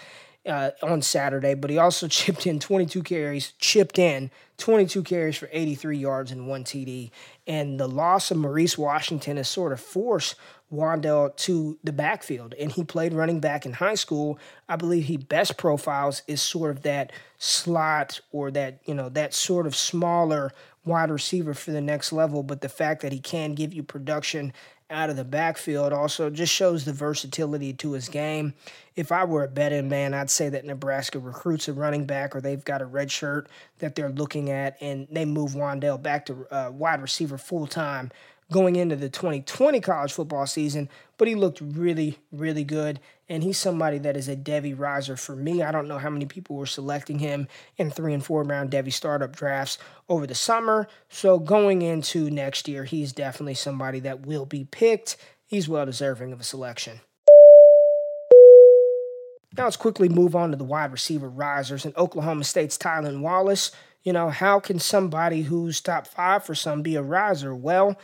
uh, 0.46 0.70
on 0.82 1.02
Saturday, 1.02 1.54
but 1.54 1.70
he 1.70 1.78
also 1.78 2.08
chipped 2.08 2.46
in 2.46 2.58
22 2.58 3.02
carries, 3.02 3.52
chipped 3.58 3.98
in 3.98 4.30
22 4.58 5.02
carries 5.02 5.36
for 5.36 5.48
83 5.52 5.98
yards 5.98 6.30
and 6.30 6.46
one 6.46 6.64
TD. 6.64 7.10
And 7.46 7.78
the 7.78 7.88
loss 7.88 8.30
of 8.30 8.36
Maurice 8.36 8.78
Washington 8.78 9.36
has 9.36 9.48
sort 9.48 9.72
of 9.72 9.80
forced 9.80 10.36
Wan'Dale 10.72 11.36
to 11.36 11.78
the 11.84 11.92
backfield. 11.92 12.54
And 12.58 12.72
he 12.72 12.82
played 12.82 13.12
running 13.12 13.40
back 13.40 13.66
in 13.66 13.74
high 13.74 13.94
school. 13.94 14.38
I 14.68 14.76
believe 14.76 15.04
he 15.04 15.16
best 15.16 15.58
profiles 15.58 16.22
is 16.26 16.40
sort 16.40 16.70
of 16.70 16.82
that 16.82 17.12
slot 17.38 18.20
or 18.30 18.50
that, 18.52 18.80
you 18.86 18.94
know, 18.94 19.08
that 19.10 19.34
sort 19.34 19.66
of 19.66 19.76
smaller 19.76 20.50
wide 20.84 21.10
receiver 21.10 21.54
for 21.54 21.72
the 21.72 21.80
next 21.80 22.12
level. 22.12 22.42
But 22.42 22.62
the 22.62 22.68
fact 22.68 23.02
that 23.02 23.12
he 23.12 23.20
can 23.20 23.54
give 23.54 23.74
you 23.74 23.82
production 23.82 24.52
out 24.92 25.10
of 25.10 25.16
the 25.16 25.24
backfield 25.24 25.92
also 25.92 26.30
just 26.30 26.52
shows 26.52 26.84
the 26.84 26.92
versatility 26.92 27.72
to 27.74 27.92
his 27.92 28.08
game. 28.08 28.54
If 28.94 29.10
I 29.10 29.24
were 29.24 29.44
a 29.44 29.48
betting 29.48 29.88
man, 29.88 30.14
I'd 30.14 30.30
say 30.30 30.48
that 30.50 30.64
Nebraska 30.64 31.18
recruits 31.18 31.66
a 31.68 31.72
running 31.72 32.04
back 32.04 32.36
or 32.36 32.40
they've 32.40 32.64
got 32.64 32.82
a 32.82 32.86
red 32.86 33.10
shirt 33.10 33.48
that 33.78 33.94
they're 33.94 34.10
looking 34.10 34.50
at 34.50 34.76
and 34.80 35.08
they 35.10 35.24
move 35.24 35.52
Wan'Dale 35.52 36.02
back 36.02 36.26
to 36.26 36.46
uh, 36.50 36.70
wide 36.70 37.00
receiver 37.00 37.38
full 37.38 37.66
time 37.66 38.12
going 38.52 38.76
into 38.76 38.94
the 38.94 39.08
2020 39.08 39.80
college 39.80 40.12
football 40.12 40.46
season, 40.46 40.88
but 41.18 41.26
he 41.26 41.34
looked 41.34 41.60
really, 41.60 42.18
really 42.30 42.64
good. 42.64 43.00
And 43.28 43.42
he's 43.42 43.58
somebody 43.58 43.98
that 43.98 44.16
is 44.16 44.28
a 44.28 44.36
Devy 44.36 44.78
riser 44.78 45.16
for 45.16 45.34
me. 45.34 45.62
I 45.62 45.72
don't 45.72 45.88
know 45.88 45.98
how 45.98 46.10
many 46.10 46.26
people 46.26 46.56
were 46.56 46.66
selecting 46.66 47.18
him 47.18 47.48
in 47.76 47.90
three 47.90 48.12
and 48.12 48.24
four 48.24 48.42
round 48.42 48.70
Devy 48.70 48.92
startup 48.92 49.34
drafts 49.34 49.78
over 50.08 50.26
the 50.26 50.34
summer. 50.34 50.86
So 51.08 51.38
going 51.38 51.82
into 51.82 52.30
next 52.30 52.68
year, 52.68 52.84
he's 52.84 53.12
definitely 53.12 53.54
somebody 53.54 54.00
that 54.00 54.26
will 54.26 54.46
be 54.46 54.64
picked. 54.64 55.16
He's 55.46 55.68
well 55.68 55.86
deserving 55.86 56.32
of 56.32 56.40
a 56.40 56.44
selection. 56.44 57.00
Now 59.56 59.64
let's 59.64 59.76
quickly 59.76 60.08
move 60.08 60.34
on 60.34 60.50
to 60.50 60.56
the 60.56 60.64
wide 60.64 60.92
receiver 60.92 61.28
risers 61.28 61.84
and 61.84 61.96
Oklahoma 61.96 62.44
State's 62.44 62.78
Tylan 62.78 63.20
Wallace. 63.20 63.70
You 64.02 64.12
know, 64.12 64.30
how 64.30 64.60
can 64.60 64.78
somebody 64.78 65.42
who's 65.42 65.80
top 65.80 66.06
five 66.06 66.44
for 66.44 66.54
some 66.54 66.82
be 66.82 66.96
a 66.96 67.02
riser? 67.02 67.54
Well, 67.54 67.98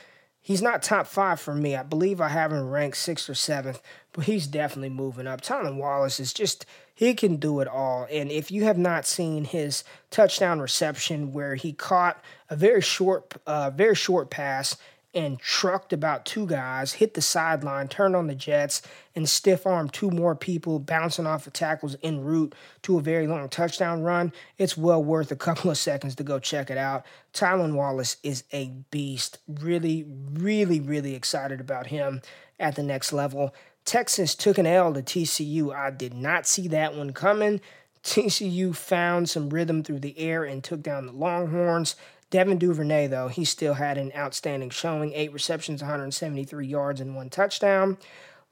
He's 0.49 0.63
not 0.63 0.83
top 0.83 1.07
five 1.07 1.39
for 1.39 1.55
me. 1.55 1.77
I 1.77 1.83
believe 1.83 2.23
I 2.23 2.29
have 2.29 2.55
him 2.55 2.71
ranked 2.71 2.97
sixth 2.97 3.29
or 3.29 3.35
seventh, 3.35 3.83
but 4.15 4.25
he's 4.25 4.47
definitely 4.47 4.89
moving 4.89 5.27
up. 5.27 5.43
Tylan 5.43 5.77
Wallace 5.77 6.19
is 6.19 6.33
just, 6.33 6.65
he 6.95 7.13
can 7.13 7.37
do 7.37 7.61
it 7.61 7.69
all. 7.69 8.07
And 8.11 8.31
if 8.31 8.51
you 8.51 8.65
have 8.65 8.79
not 8.79 9.05
seen 9.05 9.45
his 9.45 9.85
touchdown 10.11 10.59
reception 10.59 11.35
where 11.35 11.55
he 11.57 11.75
caught 11.75 12.25
a 12.49 12.57
very 12.57 12.81
short, 12.81 13.35
uh, 13.47 13.69
very 13.69 13.95
short 13.95 14.31
pass 14.31 14.79
and 15.19 15.41
trucked 15.41 15.93
about 15.93 16.25
two 16.25 16.47
guys, 16.47 16.93
hit 16.93 17.15
the 17.15 17.21
sideline, 17.21 17.89
turned 17.89 18.15
on 18.15 18.29
the 18.29 18.37
Jets, 18.37 18.83
and 19.17 19.29
stiff 19.29 19.67
armed 19.67 19.93
two 19.93 20.13
more 20.13 20.37
people, 20.37 20.79
bouncing 20.79 21.27
off 21.27 21.45
of 21.45 21.53
tackles 21.53 21.97
en 22.05 22.23
route 22.23 22.55
to 22.83 22.99
a 22.99 23.03
very 23.03 23.27
long 23.27 23.49
touchdown 23.49 24.05
run. 24.05 24.33
It's 24.59 24.77
well 24.77 25.03
worth 25.03 25.33
a 25.33 25.37
couple 25.37 25.73
of 25.73 25.77
seconds 25.77 26.15
to 26.15 26.23
go 26.23 26.39
check 26.39 26.71
it 26.71 26.79
out. 26.79 27.05
Tylan 27.35 27.75
Wallace 27.75 28.19
is 28.23 28.45
a 28.53 28.71
beast. 28.93 29.39
Really, 29.49 30.07
really, 30.35 30.79
really 30.79 31.17
excited 31.17 31.61
about 31.61 31.89
him 31.89 32.23
at 32.61 32.77
the 32.77 32.85
next 32.85 33.13
level. 33.13 33.53
Texas 33.85 34.37
took 34.37 34.57
an 34.57 34.67
L 34.67 34.95
to 34.95 35.03
TCU. 35.03 35.75
I 35.75 35.91
did 35.91 36.15
not 36.15 36.47
see 36.47 36.69
that 36.69 36.95
one 36.95 37.13
coming. 37.13 37.61
TCU 38.05 38.77
found 38.77 39.29
some 39.29 39.51
rhythm 39.51 39.83
through 39.83 39.99
the 39.99 40.17
air 40.17 40.45
and 40.45 40.63
took 40.63 40.81
down 40.81 41.07
the 41.07 41.13
Longhorns. 41.13 41.97
Devin 42.31 42.59
Duvernay, 42.59 43.07
though, 43.07 43.29
he 43.29 43.45
still 43.45 43.75
had 43.75 43.97
an 43.97 44.13
outstanding 44.15 44.71
showing 44.71 45.13
eight 45.15 45.33
receptions, 45.33 45.81
173 45.81 46.67
yards, 46.67 47.01
and 47.01 47.17
one 47.17 47.31
touchdown. 47.31 47.97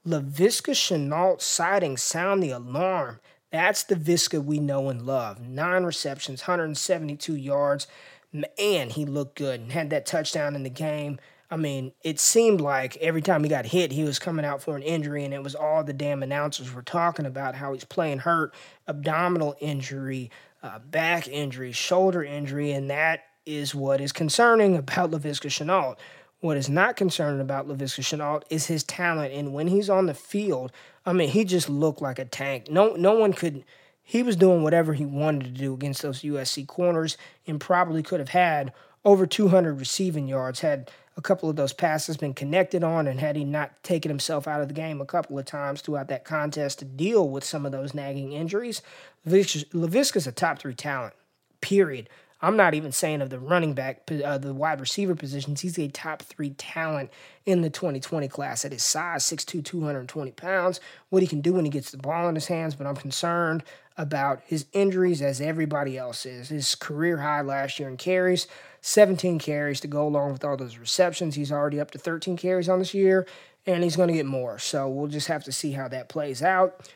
Laviska 0.05 0.73
Shenault 0.73 1.41
sighting 1.41 1.97
sound 1.97 2.41
the 2.41 2.51
alarm. 2.51 3.19
That's 3.51 3.83
the 3.83 3.95
Visca 3.95 4.43
we 4.43 4.59
know 4.59 4.89
and 4.89 5.03
love. 5.03 5.39
Nine 5.41 5.83
receptions, 5.83 6.41
172 6.41 7.35
yards. 7.35 7.87
Man, 8.33 8.89
he 8.89 9.05
looked 9.05 9.37
good 9.37 9.59
and 9.59 9.71
had 9.71 9.89
that 9.91 10.05
touchdown 10.05 10.55
in 10.55 10.63
the 10.63 10.69
game. 10.69 11.19
I 11.49 11.55
mean, 11.55 11.93
it 12.03 12.19
seemed 12.19 12.59
like 12.59 12.97
every 12.97 13.21
time 13.21 13.43
he 13.43 13.49
got 13.49 13.67
hit, 13.67 13.93
he 13.93 14.03
was 14.03 14.19
coming 14.19 14.43
out 14.43 14.61
for 14.61 14.75
an 14.75 14.83
injury, 14.83 15.23
and 15.23 15.33
it 15.33 15.43
was 15.43 15.55
all 15.55 15.83
the 15.83 15.93
damn 15.93 16.23
announcers 16.23 16.73
were 16.73 16.81
talking 16.81 17.25
about 17.25 17.55
how 17.55 17.71
he's 17.71 17.85
playing 17.85 18.19
hurt, 18.19 18.53
abdominal 18.87 19.55
injury, 19.61 20.29
uh, 20.61 20.79
back 20.79 21.27
injury, 21.27 21.71
shoulder 21.71 22.23
injury, 22.23 22.71
and 22.71 22.89
that 22.89 23.21
is 23.47 23.73
what 23.73 24.01
is 24.01 24.11
concerning 24.11 24.75
about 24.75 25.11
Laviska 25.11 25.49
Shenault. 25.49 25.95
What 26.39 26.57
is 26.57 26.69
not 26.69 26.95
concerning 26.95 27.41
about 27.41 27.67
Laviska 27.67 28.01
Shenault 28.01 28.43
is 28.49 28.67
his 28.67 28.83
talent. 28.83 29.33
And 29.33 29.53
when 29.53 29.67
he's 29.67 29.89
on 29.89 30.05
the 30.05 30.13
field, 30.13 30.71
I 31.05 31.13
mean, 31.13 31.29
he 31.29 31.45
just 31.45 31.69
looked 31.69 32.01
like 32.01 32.19
a 32.19 32.25
tank. 32.25 32.69
No, 32.69 32.95
no 32.95 33.13
one 33.13 33.33
could. 33.33 33.63
He 34.03 34.21
was 34.21 34.35
doing 34.35 34.61
whatever 34.61 34.93
he 34.93 35.05
wanted 35.05 35.45
to 35.45 35.49
do 35.49 35.73
against 35.73 36.01
those 36.01 36.21
USC 36.21 36.67
corners, 36.67 37.17
and 37.47 37.59
probably 37.59 38.03
could 38.03 38.19
have 38.19 38.29
had 38.29 38.71
over 39.03 39.25
200 39.25 39.79
receiving 39.79 40.27
yards 40.27 40.59
had 40.59 40.91
a 41.17 41.21
couple 41.21 41.49
of 41.49 41.55
those 41.55 41.73
passes 41.73 42.15
been 42.15 42.33
connected 42.33 42.83
on, 42.83 43.07
and 43.07 43.19
had 43.19 43.35
he 43.35 43.43
not 43.43 43.81
taken 43.81 44.09
himself 44.09 44.47
out 44.47 44.61
of 44.61 44.67
the 44.67 44.73
game 44.73 45.01
a 45.01 45.05
couple 45.05 45.39
of 45.39 45.45
times 45.45 45.81
throughout 45.81 46.09
that 46.09 46.23
contest 46.23 46.79
to 46.79 46.85
deal 46.85 47.27
with 47.27 47.43
some 47.43 47.65
of 47.65 47.71
those 47.71 47.95
nagging 47.95 48.33
injuries. 48.33 48.83
Laviska's 49.25 50.27
a 50.27 50.31
top 50.31 50.59
three 50.59 50.75
talent. 50.75 51.15
Period. 51.59 52.07
I'm 52.41 52.55
not 52.55 52.73
even 52.75 52.91
saying 52.91 53.21
of 53.21 53.29
the 53.29 53.39
running 53.39 53.73
back, 53.73 54.09
uh, 54.11 54.37
the 54.37 54.53
wide 54.53 54.79
receiver 54.79 55.15
positions. 55.15 55.61
He's 55.61 55.79
a 55.79 55.87
top 55.87 56.21
three 56.21 56.51
talent 56.51 57.09
in 57.45 57.61
the 57.61 57.69
2020 57.69 58.27
class 58.27 58.63
at 58.63 58.71
his 58.71 58.83
size, 58.83 59.23
6'2, 59.23 59.63
220 59.63 60.31
pounds. 60.31 60.79
What 61.09 61.23
he 61.23 61.27
can 61.27 61.41
do 61.41 61.53
when 61.53 61.65
he 61.65 61.71
gets 61.71 61.89
the 61.89 61.97
ball 61.97 62.29
in 62.29 62.35
his 62.35 62.47
hands, 62.47 62.75
but 62.75 62.85
I'm 62.85 62.95
concerned 62.95 63.63
about 63.97 64.41
his 64.45 64.67
injuries 64.73 65.21
as 65.21 65.41
everybody 65.41 65.97
else 65.97 66.25
is. 66.25 66.49
His 66.49 66.75
career 66.75 67.17
high 67.17 67.41
last 67.41 67.79
year 67.79 67.89
in 67.89 67.97
carries, 67.97 68.47
17 68.81 69.39
carries 69.39 69.79
to 69.79 69.87
go 69.87 70.07
along 70.07 70.33
with 70.33 70.45
all 70.45 70.55
those 70.55 70.77
receptions. 70.77 71.33
He's 71.33 71.51
already 71.51 71.79
up 71.79 71.89
to 71.91 71.97
13 71.97 72.37
carries 72.37 72.69
on 72.69 72.77
this 72.77 72.93
year, 72.93 73.25
and 73.65 73.83
he's 73.83 73.95
going 73.95 74.09
to 74.09 74.13
get 74.13 74.27
more. 74.27 74.59
So 74.59 74.87
we'll 74.87 75.07
just 75.07 75.27
have 75.27 75.43
to 75.45 75.51
see 75.51 75.71
how 75.71 75.87
that 75.87 76.09
plays 76.09 76.43
out. 76.43 76.87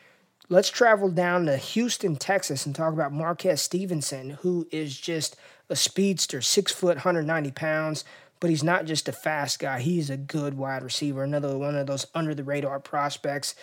Let's 0.52 0.68
travel 0.68 1.08
down 1.08 1.46
to 1.46 1.56
Houston, 1.56 2.18
Texas, 2.18 2.66
and 2.66 2.76
talk 2.76 2.92
about 2.92 3.14
Marquez 3.14 3.62
Stevenson, 3.62 4.32
who 4.42 4.68
is 4.70 5.00
just 5.00 5.38
a 5.70 5.78
speedster, 5.78 6.42
six 6.42 6.74
foot, 6.74 6.98
190 6.98 7.52
pounds. 7.52 8.04
But 8.42 8.50
he's 8.50 8.62
not 8.62 8.84
just 8.84 9.08
a 9.08 9.14
fast 9.14 9.60
guy. 9.60 9.80
He's 9.80 10.10
a 10.10 10.18
good 10.18 10.58
wide 10.58 10.84
receiver. 10.84 11.24
Another 11.24 11.58
one 11.58 11.78
of 11.78 11.88
those 11.88 12.06
under 12.14 12.36
the 12.36 12.44
radar 12.44 12.82
prospects. 12.82 13.56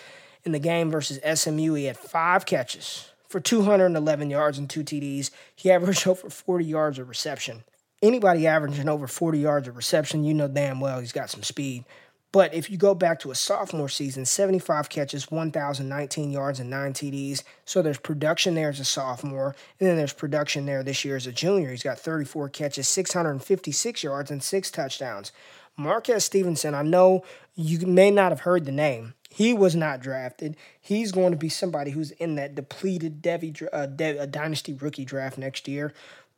In 0.44 0.52
the 0.52 0.58
game 0.58 0.90
versus 0.90 1.20
SMU, 1.38 1.74
he 1.74 1.84
had 1.84 1.98
five 1.98 2.46
catches 2.46 3.10
for 3.28 3.38
211 3.38 4.30
yards 4.30 4.56
and 4.56 4.70
two 4.70 4.82
TDs. 4.82 5.30
He 5.54 5.70
averaged 5.70 6.06
over 6.08 6.30
40 6.30 6.64
yards 6.64 6.98
of 6.98 7.10
reception. 7.10 7.64
Anybody 8.00 8.46
averaging 8.46 8.88
over 8.88 9.06
40 9.06 9.38
yards 9.38 9.68
of 9.68 9.76
reception, 9.76 10.24
you 10.24 10.32
know 10.32 10.48
damn 10.48 10.80
well 10.80 11.00
he's 11.00 11.12
got 11.12 11.28
some 11.28 11.42
speed. 11.42 11.84
But 12.30 12.52
if 12.52 12.70
you 12.70 12.76
go 12.76 12.94
back 12.94 13.20
to 13.20 13.30
a 13.30 13.34
sophomore 13.34 13.88
season, 13.88 14.26
75 14.26 14.90
catches, 14.90 15.30
1,019 15.30 16.30
yards, 16.30 16.60
and 16.60 16.68
9 16.68 16.92
TDs. 16.92 17.42
So 17.64 17.80
there's 17.80 17.98
production 17.98 18.54
there 18.54 18.68
as 18.68 18.80
a 18.80 18.84
sophomore. 18.84 19.56
And 19.80 19.88
then 19.88 19.96
there's 19.96 20.12
production 20.12 20.66
there 20.66 20.82
this 20.82 21.04
year 21.04 21.16
as 21.16 21.26
a 21.26 21.32
junior. 21.32 21.70
He's 21.70 21.82
got 21.82 21.98
34 21.98 22.50
catches, 22.50 22.86
656 22.88 24.02
yards, 24.02 24.30
and 24.30 24.42
6 24.42 24.70
touchdowns. 24.70 25.32
Marquez 25.78 26.24
Stevenson, 26.24 26.74
I 26.74 26.82
know 26.82 27.24
you 27.54 27.86
may 27.86 28.10
not 28.10 28.32
have 28.32 28.40
heard 28.40 28.66
the 28.66 28.72
name. 28.72 29.14
He 29.30 29.54
was 29.54 29.76
not 29.76 30.00
drafted. 30.00 30.56
He's 30.80 31.12
going 31.12 31.30
to 31.30 31.38
be 31.38 31.48
somebody 31.48 31.92
who's 31.92 32.10
in 32.12 32.34
that 32.34 32.54
depleted 32.54 33.22
Devy, 33.22 33.62
uh, 33.72 34.20
uh, 34.20 34.26
dynasty 34.26 34.74
rookie 34.74 35.04
draft 35.04 35.38
next 35.38 35.68
year. 35.68 35.94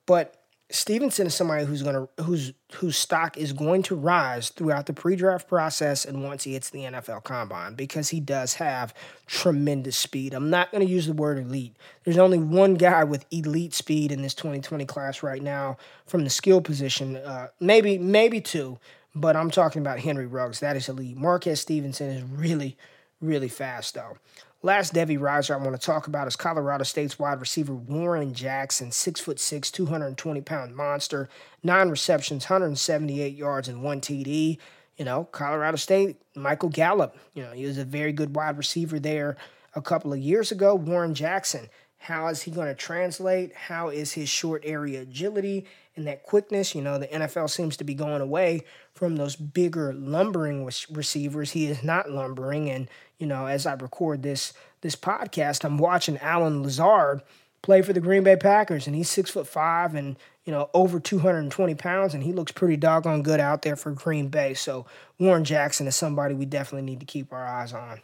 But 0.07 0.40
Stevenson 0.71 1.27
is 1.27 1.35
somebody 1.35 1.65
who's 1.65 1.83
gonna 1.83 2.09
whose 2.23 2.53
whose 2.75 2.97
stock 2.97 3.37
is 3.37 3.53
going 3.53 3.83
to 3.85 3.97
rise 3.97 4.51
throughout 4.51 4.87
the 4.87 4.93
pre-draft 4.93 5.49
process 5.49 6.05
and 6.05 6.23
once 6.23 6.45
he 6.45 6.53
hits 6.53 6.71
the 6.71 6.81
NFL 6.81 7.25
combine 7.25 7.75
because 7.75 8.11
he 8.11 8.21
does 8.21 8.55
have 8.55 8.95
tremendous 9.27 9.97
speed. 9.97 10.33
I'm 10.33 10.49
not 10.49 10.71
gonna 10.71 10.85
use 10.85 11.07
the 11.07 11.13
word 11.13 11.39
elite. 11.39 11.77
There's 12.05 12.19
only 12.19 12.39
one 12.39 12.75
guy 12.75 13.03
with 13.05 13.27
elite 13.33 13.75
speed 13.75 14.13
in 14.13 14.23
this 14.23 14.35
2020 14.35 14.85
class 14.87 15.23
right 15.23 15.43
now 15.43 15.77
from 16.07 16.25
the 16.25 16.31
skill 16.31 16.61
position. 16.61 17.17
Uh, 17.17 17.49
maybe 17.59 17.99
maybe 17.99 18.41
two, 18.41 18.79
but 19.15 19.37
I'm 19.37 19.51
talking 19.51 19.83
about 19.83 19.99
Henry 19.99 20.27
Ruggs. 20.27 20.61
That 20.61 20.77
is 20.77 20.89
elite. 20.89 21.17
Marquez 21.17 21.61
Stevenson 21.61 22.11
is 22.11 22.23
really 22.23 22.77
really 23.21 23.49
fast 23.49 23.95
though. 23.95 24.17
Last 24.63 24.93
Devy 24.93 25.19
riser 25.19 25.55
I 25.55 25.57
want 25.57 25.73
to 25.73 25.79
talk 25.81 26.07
about 26.07 26.29
is 26.29 26.37
Colorado 26.37 26.85
State's 26.85 27.19
wide 27.19 27.41
receiver 27.41 27.75
Warren 27.75 28.35
Jackson, 28.35 28.93
six 28.93 29.19
foot 29.19 29.41
six, 29.41 29.71
220 29.71 30.43
pound 30.43 30.77
monster, 30.77 31.31
nine 31.63 31.89
receptions, 31.89 32.45
178 32.45 33.35
yards, 33.35 33.69
and 33.69 33.83
one 33.83 34.03
TD. 34.03 34.59
You 34.99 35.05
know, 35.07 35.25
Colorado 35.25 35.79
State, 35.79 36.21
Michael 36.37 36.69
Gallup, 36.69 37.17
you 37.33 37.43
know, 37.43 37.53
he 37.53 37.65
was 37.65 37.79
a 37.79 37.87
very 37.87 38.13
good 38.13 38.37
wide 38.37 38.59
receiver 38.59 39.01
there 39.01 39.39
a 39.75 39.81
couple 39.81 40.13
of 40.13 40.19
years 40.19 40.53
ago. 40.53 40.75
Warren 40.75 41.15
Jackson, 41.15 41.71
how 42.03 42.29
is 42.29 42.41
he 42.41 42.51
going 42.51 42.67
to 42.67 42.75
translate? 42.75 43.55
How 43.55 43.91
is 43.91 44.15
his 44.15 44.27
short 44.27 44.63
area 44.65 45.03
agility 45.03 45.67
and 45.95 46.07
that 46.07 46.23
quickness? 46.23 46.75
You 46.75 46.81
know, 46.81 46.99
the 46.99 47.07
NFL 47.09 47.51
seems 47.51 47.77
to 47.77 47.85
be 47.85 47.93
going 47.93 48.23
away 48.23 48.63
from 48.95 49.17
those 49.17 49.37
bigger 49.37 49.93
lumbering 49.93 50.65
receivers. 50.65 51.53
He 51.53 51.67
is 51.67 51.83
not 51.83 52.11
lumbering, 52.11 52.71
and 52.71 52.89
you 53.19 53.27
know, 53.27 53.45
as 53.45 53.67
I 53.67 53.75
record 53.75 54.23
this 54.23 54.55
this 54.81 54.97
podcast, 54.97 55.63
I'm 55.63 55.77
watching 55.77 56.17
Allen 56.19 56.63
Lazard 56.63 57.21
play 57.61 57.83
for 57.83 57.93
the 57.93 58.01
Green 58.01 58.25
Bay 58.25 58.37
Packers, 58.37 58.87
and 58.87 58.97
he's 58.97 59.11
six 59.11 59.31
foot 59.31 59.47
five 59.47 59.95
and 59.95 60.17
you 60.47 60.55
know 60.55 60.71
over 60.73 61.01
220 61.01 61.75
pounds, 61.75 62.15
and 62.15 62.23
he 62.23 62.33
looks 62.33 62.51
pretty 62.51 62.79
doggone 62.79 63.23
good 63.23 63.41
out 63.41 63.61
there 63.61 63.77
for 63.77 63.91
Green 63.91 64.29
Bay. 64.29 64.55
So 64.55 64.87
Warren 65.19 65.45
Jackson 65.45 65.87
is 65.87 65.97
somebody 65.97 66.35
we 66.35 66.47
definitely 66.47 66.91
need 66.91 67.01
to 67.01 67.07
keep 67.07 67.31
our 67.31 67.47
eyes 67.47 67.75
on. 67.75 68.01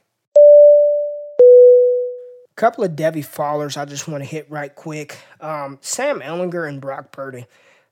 Couple 2.57 2.85
of 2.85 2.93
Devy 2.93 3.25
fallers 3.25 3.77
I 3.77 3.85
just 3.85 4.09
want 4.09 4.25
to 4.25 4.29
hit 4.29 4.51
right 4.51 4.75
quick. 4.75 5.19
Um, 5.43 5.77
Sam 5.83 6.21
Ehlinger 6.21 6.67
and 6.67 6.81
Brock 6.81 7.13
Purdy. 7.13 7.45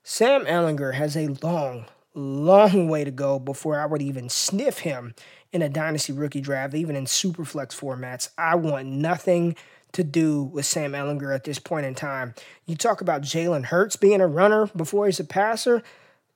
Sam 0.03 0.47
Ehlinger 0.47 0.95
has 0.95 1.19
a 1.19 1.29
long, 1.43 1.85
long 2.15 2.89
way 2.89 3.05
to 3.05 3.11
go 3.11 3.39
before 3.39 3.79
I 3.79 3.85
would 3.85 4.01
even 4.01 4.31
sniff 4.31 4.79
him 4.79 5.15
in 5.53 5.61
a 5.61 5.69
dynasty 5.69 6.15
rookie 6.15 6.41
draft, 6.41 6.75
even 6.75 6.97
in 6.97 7.07
super 7.07 7.45
flex 7.45 7.79
formats. 7.79 8.31
I 8.39 8.55
want 8.55 8.87
nothing 8.87 9.55
to 9.93 10.03
do 10.03 10.43
with 10.43 10.65
Sam 10.65 10.93
Ehlinger 10.93 11.35
at 11.35 11.45
this 11.45 11.59
point 11.59 11.85
in 11.85 11.95
time. 11.95 12.35
You 12.65 12.75
talk 12.75 13.03
about 13.03 13.21
Jalen 13.21 13.67
Hurts 13.67 13.97
being 13.97 14.23
a 14.23 14.27
runner 14.27 14.69
before 14.75 15.05
he's 15.05 15.21
a 15.21 15.25
passer. 15.25 15.83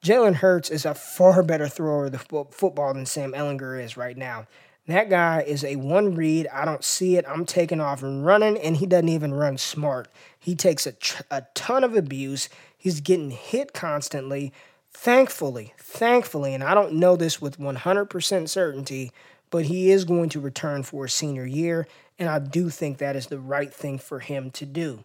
Jalen 0.05 0.37
Hurts 0.37 0.69
is 0.71 0.85
a 0.85 0.95
far 0.95 1.43
better 1.43 1.67
thrower 1.67 2.07
of 2.07 2.13
the 2.13 2.19
football 2.19 2.93
than 2.93 3.07
Sam 3.07 3.33
Ehlinger 3.33 3.83
is 3.83 3.97
right 3.97 4.17
now. 4.17 4.47
That 4.89 5.11
guy 5.11 5.43
is 5.43 5.65
a 5.65 5.77
one 5.77 6.15
read. 6.15 6.49
I 6.51 6.65
don't 6.65 6.83
see 6.83 7.19
it. 7.19 7.27
I'm 7.29 7.45
taking 7.45 7.79
off 7.79 8.03
and 8.03 8.25
running, 8.25 8.57
and 8.57 8.79
he 8.79 8.87
doesn't 8.87 9.11
even 9.11 9.35
run 9.35 9.59
smart. 9.59 10.09
He 10.39 10.55
takes 10.55 10.87
a, 10.87 10.93
tr- 10.93 11.23
a 11.31 11.43
ton 11.55 11.85
of 11.85 11.95
abuse. 11.95 12.49
He's 12.77 13.01
getting 13.01 13.31
hit 13.31 13.75
constantly. 13.75 14.51
Thankfully, 14.91 15.75
thankfully, 15.79 16.55
and 16.55 16.65
I 16.65 16.75
don't 16.75 16.95
know 16.95 17.17
this 17.17 17.41
with 17.41 17.59
100% 17.59 18.49
certainty, 18.49 19.13
but 19.51 19.67
he 19.67 19.91
is 19.91 20.07
going 20.07 20.31
to 20.31 20.41
return 20.41 20.83
for 20.83 21.05
a 21.05 21.11
senior 21.11 21.45
year, 21.45 21.87
and 22.19 22.31
I 22.31 22.39
do 22.39 22.71
think 22.71 22.97
that 22.99 23.15
is 23.15 23.27
the 23.27 23.39
right 23.39 23.73
thing 23.73 23.99
for 23.99 24.21
him 24.21 24.51
to 24.53 24.65
do. 24.65 25.05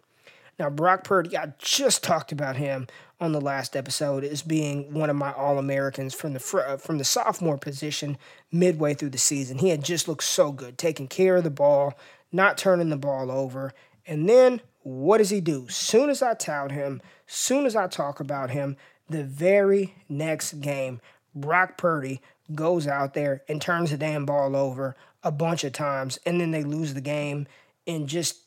Now, 0.58 0.70
Brock 0.70 1.04
Purdy, 1.04 1.36
I 1.36 1.52
just 1.58 2.02
talked 2.02 2.32
about 2.32 2.56
him 2.56 2.86
on 3.24 3.32
the 3.32 3.40
last 3.40 3.74
episode 3.74 4.22
as 4.22 4.42
being 4.42 4.92
one 4.92 5.10
of 5.10 5.16
my 5.16 5.32
All 5.32 5.58
Americans 5.58 6.14
from 6.14 6.34
the 6.34 6.38
fr- 6.38 6.60
uh, 6.60 6.76
from 6.76 6.98
the 6.98 7.04
sophomore 7.04 7.58
position 7.58 8.16
midway 8.52 8.94
through 8.94 9.10
the 9.10 9.18
season. 9.18 9.58
He 9.58 9.70
had 9.70 9.82
just 9.82 10.06
looked 10.06 10.24
so 10.24 10.52
good, 10.52 10.78
taking 10.78 11.08
care 11.08 11.36
of 11.36 11.44
the 11.44 11.50
ball, 11.50 11.94
not 12.30 12.58
turning 12.58 12.90
the 12.90 12.96
ball 12.96 13.30
over, 13.30 13.72
and 14.06 14.28
then 14.28 14.60
what 14.82 15.18
does 15.18 15.30
he 15.30 15.40
do? 15.40 15.66
Soon 15.68 16.10
as 16.10 16.22
I 16.22 16.34
tout 16.34 16.70
him, 16.70 17.00
soon 17.26 17.64
as 17.64 17.74
I 17.74 17.86
talk 17.88 18.20
about 18.20 18.50
him, 18.50 18.76
the 19.08 19.24
very 19.24 19.94
next 20.08 20.60
game, 20.60 21.00
Brock 21.34 21.78
Purdy 21.78 22.20
goes 22.54 22.86
out 22.86 23.14
there 23.14 23.42
and 23.48 23.60
turns 23.60 23.90
the 23.90 23.96
damn 23.96 24.26
ball 24.26 24.54
over 24.54 24.94
a 25.22 25.32
bunch 25.32 25.64
of 25.64 25.72
times, 25.72 26.18
and 26.26 26.40
then 26.40 26.50
they 26.50 26.62
lose 26.62 26.92
the 26.92 27.00
game 27.00 27.46
in 27.86 28.06
just 28.06 28.43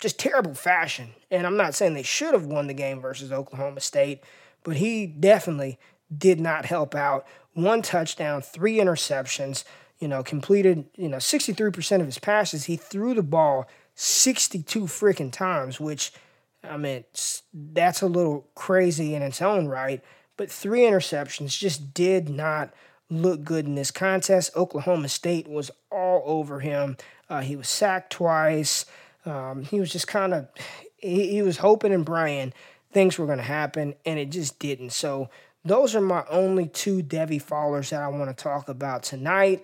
just 0.00 0.18
terrible 0.18 0.54
fashion. 0.54 1.14
And 1.30 1.46
I'm 1.46 1.56
not 1.56 1.74
saying 1.74 1.94
they 1.94 2.02
should 2.02 2.34
have 2.34 2.46
won 2.46 2.66
the 2.66 2.74
game 2.74 3.00
versus 3.00 3.32
Oklahoma 3.32 3.80
State, 3.80 4.22
but 4.62 4.76
he 4.76 5.06
definitely 5.06 5.78
did 6.16 6.40
not 6.40 6.66
help 6.66 6.94
out. 6.94 7.26
One 7.54 7.82
touchdown, 7.82 8.42
three 8.42 8.76
interceptions, 8.76 9.64
you 9.98 10.08
know, 10.08 10.22
completed, 10.22 10.84
you 10.96 11.08
know, 11.08 11.16
63% 11.16 12.00
of 12.00 12.06
his 12.06 12.18
passes. 12.18 12.64
He 12.64 12.76
threw 12.76 13.14
the 13.14 13.22
ball 13.22 13.66
62 13.94 14.82
freaking 14.82 15.32
times, 15.32 15.80
which– 15.80 16.12
I 16.70 16.76
mean, 16.76 17.04
that's 17.52 18.02
a 18.02 18.06
little 18.06 18.48
crazy 18.54 19.14
in 19.14 19.22
its 19.22 19.40
own 19.40 19.68
right. 19.68 20.02
But 20.36 20.50
three 20.50 20.80
interceptions 20.80 21.58
just 21.58 21.94
did 21.94 22.28
not 22.28 22.72
look 23.08 23.44
good 23.44 23.66
in 23.66 23.74
this 23.74 23.90
contest. 23.90 24.56
Oklahoma 24.56 25.08
State 25.08 25.48
was 25.48 25.70
all 25.90 26.22
over 26.26 26.60
him. 26.60 26.96
Uh, 27.28 27.40
he 27.40 27.56
was 27.56 27.68
sacked 27.68 28.12
twice. 28.12 28.84
Um, 29.26 29.64
he 29.64 29.80
was 29.80 29.92
just 29.92 30.06
kind 30.06 30.32
of, 30.32 30.48
he, 30.96 31.28
he 31.28 31.42
was 31.42 31.58
hoping 31.58 31.92
and 31.92 32.04
Brian 32.04 32.52
things 32.92 33.18
were 33.18 33.26
going 33.26 33.36
to 33.36 33.44
happen, 33.44 33.94
and 34.06 34.18
it 34.18 34.30
just 34.30 34.58
didn't. 34.58 34.90
So 34.90 35.28
those 35.66 35.94
are 35.94 36.00
my 36.00 36.24
only 36.30 36.66
two 36.66 37.02
Devy 37.02 37.42
fallers 37.42 37.90
that 37.90 38.00
I 38.00 38.08
want 38.08 38.34
to 38.34 38.42
talk 38.42 38.70
about 38.70 39.02
tonight. 39.02 39.62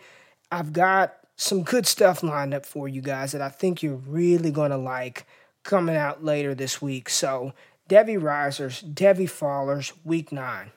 I've 0.50 0.74
got 0.74 1.14
some 1.36 1.62
good 1.62 1.86
stuff 1.86 2.22
lined 2.22 2.52
up 2.52 2.66
for 2.66 2.88
you 2.88 3.00
guys 3.00 3.32
that 3.32 3.40
I 3.40 3.48
think 3.48 3.82
you're 3.82 3.94
really 3.94 4.50
going 4.50 4.70
to 4.70 4.76
like 4.76 5.26
coming 5.62 5.96
out 5.96 6.22
later 6.22 6.54
this 6.54 6.82
week. 6.82 7.08
So, 7.08 7.54
Devy 7.88 8.22
Risers, 8.22 8.82
Devy 8.82 9.30
Fallers, 9.30 9.92
week 10.04 10.30
nine. 10.30 10.72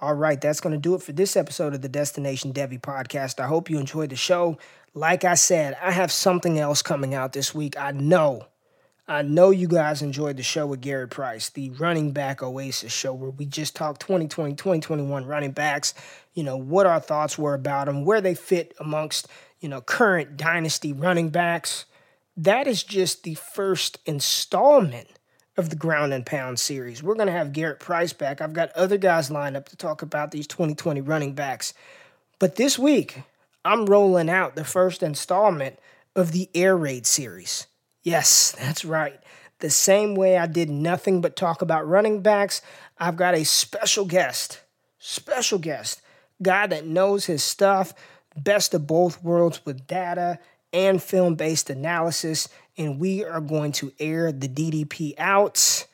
All 0.00 0.14
right, 0.14 0.40
that's 0.40 0.60
going 0.60 0.74
to 0.74 0.80
do 0.80 0.94
it 0.94 1.02
for 1.02 1.12
this 1.12 1.36
episode 1.36 1.74
of 1.74 1.82
the 1.82 1.88
Destination 1.88 2.52
Devy 2.52 2.80
podcast. 2.80 3.40
I 3.40 3.46
hope 3.46 3.70
you 3.70 3.78
enjoyed 3.78 4.10
the 4.10 4.16
show. 4.16 4.58
Like 4.94 5.24
I 5.24 5.34
said, 5.34 5.76
I 5.80 5.90
have 5.90 6.12
something 6.12 6.58
else 6.58 6.82
coming 6.82 7.14
out 7.14 7.32
this 7.32 7.54
week. 7.54 7.78
I 7.78 7.92
know. 7.92 8.46
I 9.08 9.22
know 9.22 9.50
you 9.50 9.68
guys 9.68 10.02
enjoyed 10.02 10.36
the 10.36 10.42
show 10.42 10.66
with 10.66 10.80
Gary 10.80 11.08
Price, 11.08 11.48
the 11.48 11.70
running 11.70 12.12
back 12.12 12.42
Oasis 12.42 12.92
show, 12.92 13.14
where 13.14 13.30
we 13.30 13.46
just 13.46 13.76
talked 13.76 14.00
2020, 14.00 14.54
2021 14.54 15.24
running 15.24 15.52
backs, 15.52 15.94
you 16.34 16.42
know, 16.42 16.56
what 16.56 16.86
our 16.86 17.00
thoughts 17.00 17.38
were 17.38 17.54
about 17.54 17.86
them, 17.86 18.04
where 18.04 18.20
they 18.20 18.34
fit 18.34 18.74
amongst 18.80 19.28
you 19.60 19.68
know, 19.68 19.80
current 19.80 20.36
dynasty 20.36 20.92
running 20.92 21.30
backs. 21.30 21.86
That 22.36 22.66
is 22.66 22.82
just 22.82 23.22
the 23.22 23.34
first 23.34 23.98
installment 24.06 25.08
of 25.56 25.70
the 25.70 25.76
ground 25.76 26.12
and 26.12 26.26
pound 26.26 26.58
series. 26.58 27.02
We're 27.02 27.14
going 27.14 27.28
to 27.28 27.32
have 27.32 27.52
Garrett 27.52 27.80
Price 27.80 28.12
back. 28.12 28.40
I've 28.40 28.52
got 28.52 28.72
other 28.72 28.98
guys 28.98 29.30
lined 29.30 29.56
up 29.56 29.68
to 29.70 29.76
talk 29.76 30.02
about 30.02 30.30
these 30.30 30.46
2020 30.46 31.00
running 31.00 31.34
backs. 31.34 31.72
But 32.38 32.56
this 32.56 32.78
week, 32.78 33.22
I'm 33.64 33.86
rolling 33.86 34.28
out 34.28 34.54
the 34.54 34.64
first 34.64 35.02
installment 35.02 35.78
of 36.14 36.32
the 36.32 36.48
Air 36.54 36.76
Raid 36.76 37.06
series. 37.06 37.66
Yes, 38.02 38.52
that's 38.58 38.84
right. 38.84 39.18
The 39.60 39.70
same 39.70 40.14
way 40.14 40.36
I 40.36 40.46
did 40.46 40.68
nothing 40.68 41.20
but 41.20 41.36
talk 41.36 41.62
about 41.62 41.88
running 41.88 42.20
backs, 42.20 42.60
I've 42.98 43.16
got 43.16 43.34
a 43.34 43.44
special 43.44 44.04
guest, 44.04 44.60
special 44.98 45.58
guest, 45.58 46.02
guy 46.42 46.66
that 46.66 46.86
knows 46.86 47.24
his 47.24 47.42
stuff, 47.42 47.94
best 48.36 48.74
of 48.74 48.86
both 48.86 49.22
worlds 49.22 49.64
with 49.64 49.86
data 49.86 50.38
and 50.72 51.02
film 51.02 51.34
based 51.34 51.70
analysis. 51.70 52.48
And 52.78 52.98
we 52.98 53.24
are 53.24 53.40
going 53.40 53.72
to 53.72 53.92
air 53.98 54.32
the 54.32 54.48
DDP 54.48 55.14
out. 55.18 55.86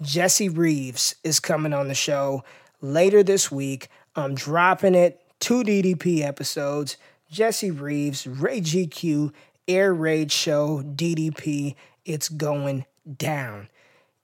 Jesse 0.00 0.48
Reeves 0.48 1.14
is 1.22 1.40
coming 1.40 1.72
on 1.72 1.88
the 1.88 1.94
show 1.94 2.42
later 2.80 3.22
this 3.22 3.50
week. 3.50 3.88
I'm 4.16 4.34
dropping 4.34 4.94
it, 4.94 5.20
two 5.38 5.62
DDP 5.62 6.22
episodes. 6.22 6.96
Jesse 7.30 7.70
Reeves, 7.70 8.26
Ray 8.26 8.60
GQ, 8.60 9.32
Air 9.68 9.94
Raid 9.94 10.32
Show, 10.32 10.82
DDP. 10.82 11.76
It's 12.04 12.28
going 12.28 12.86
down. 13.18 13.68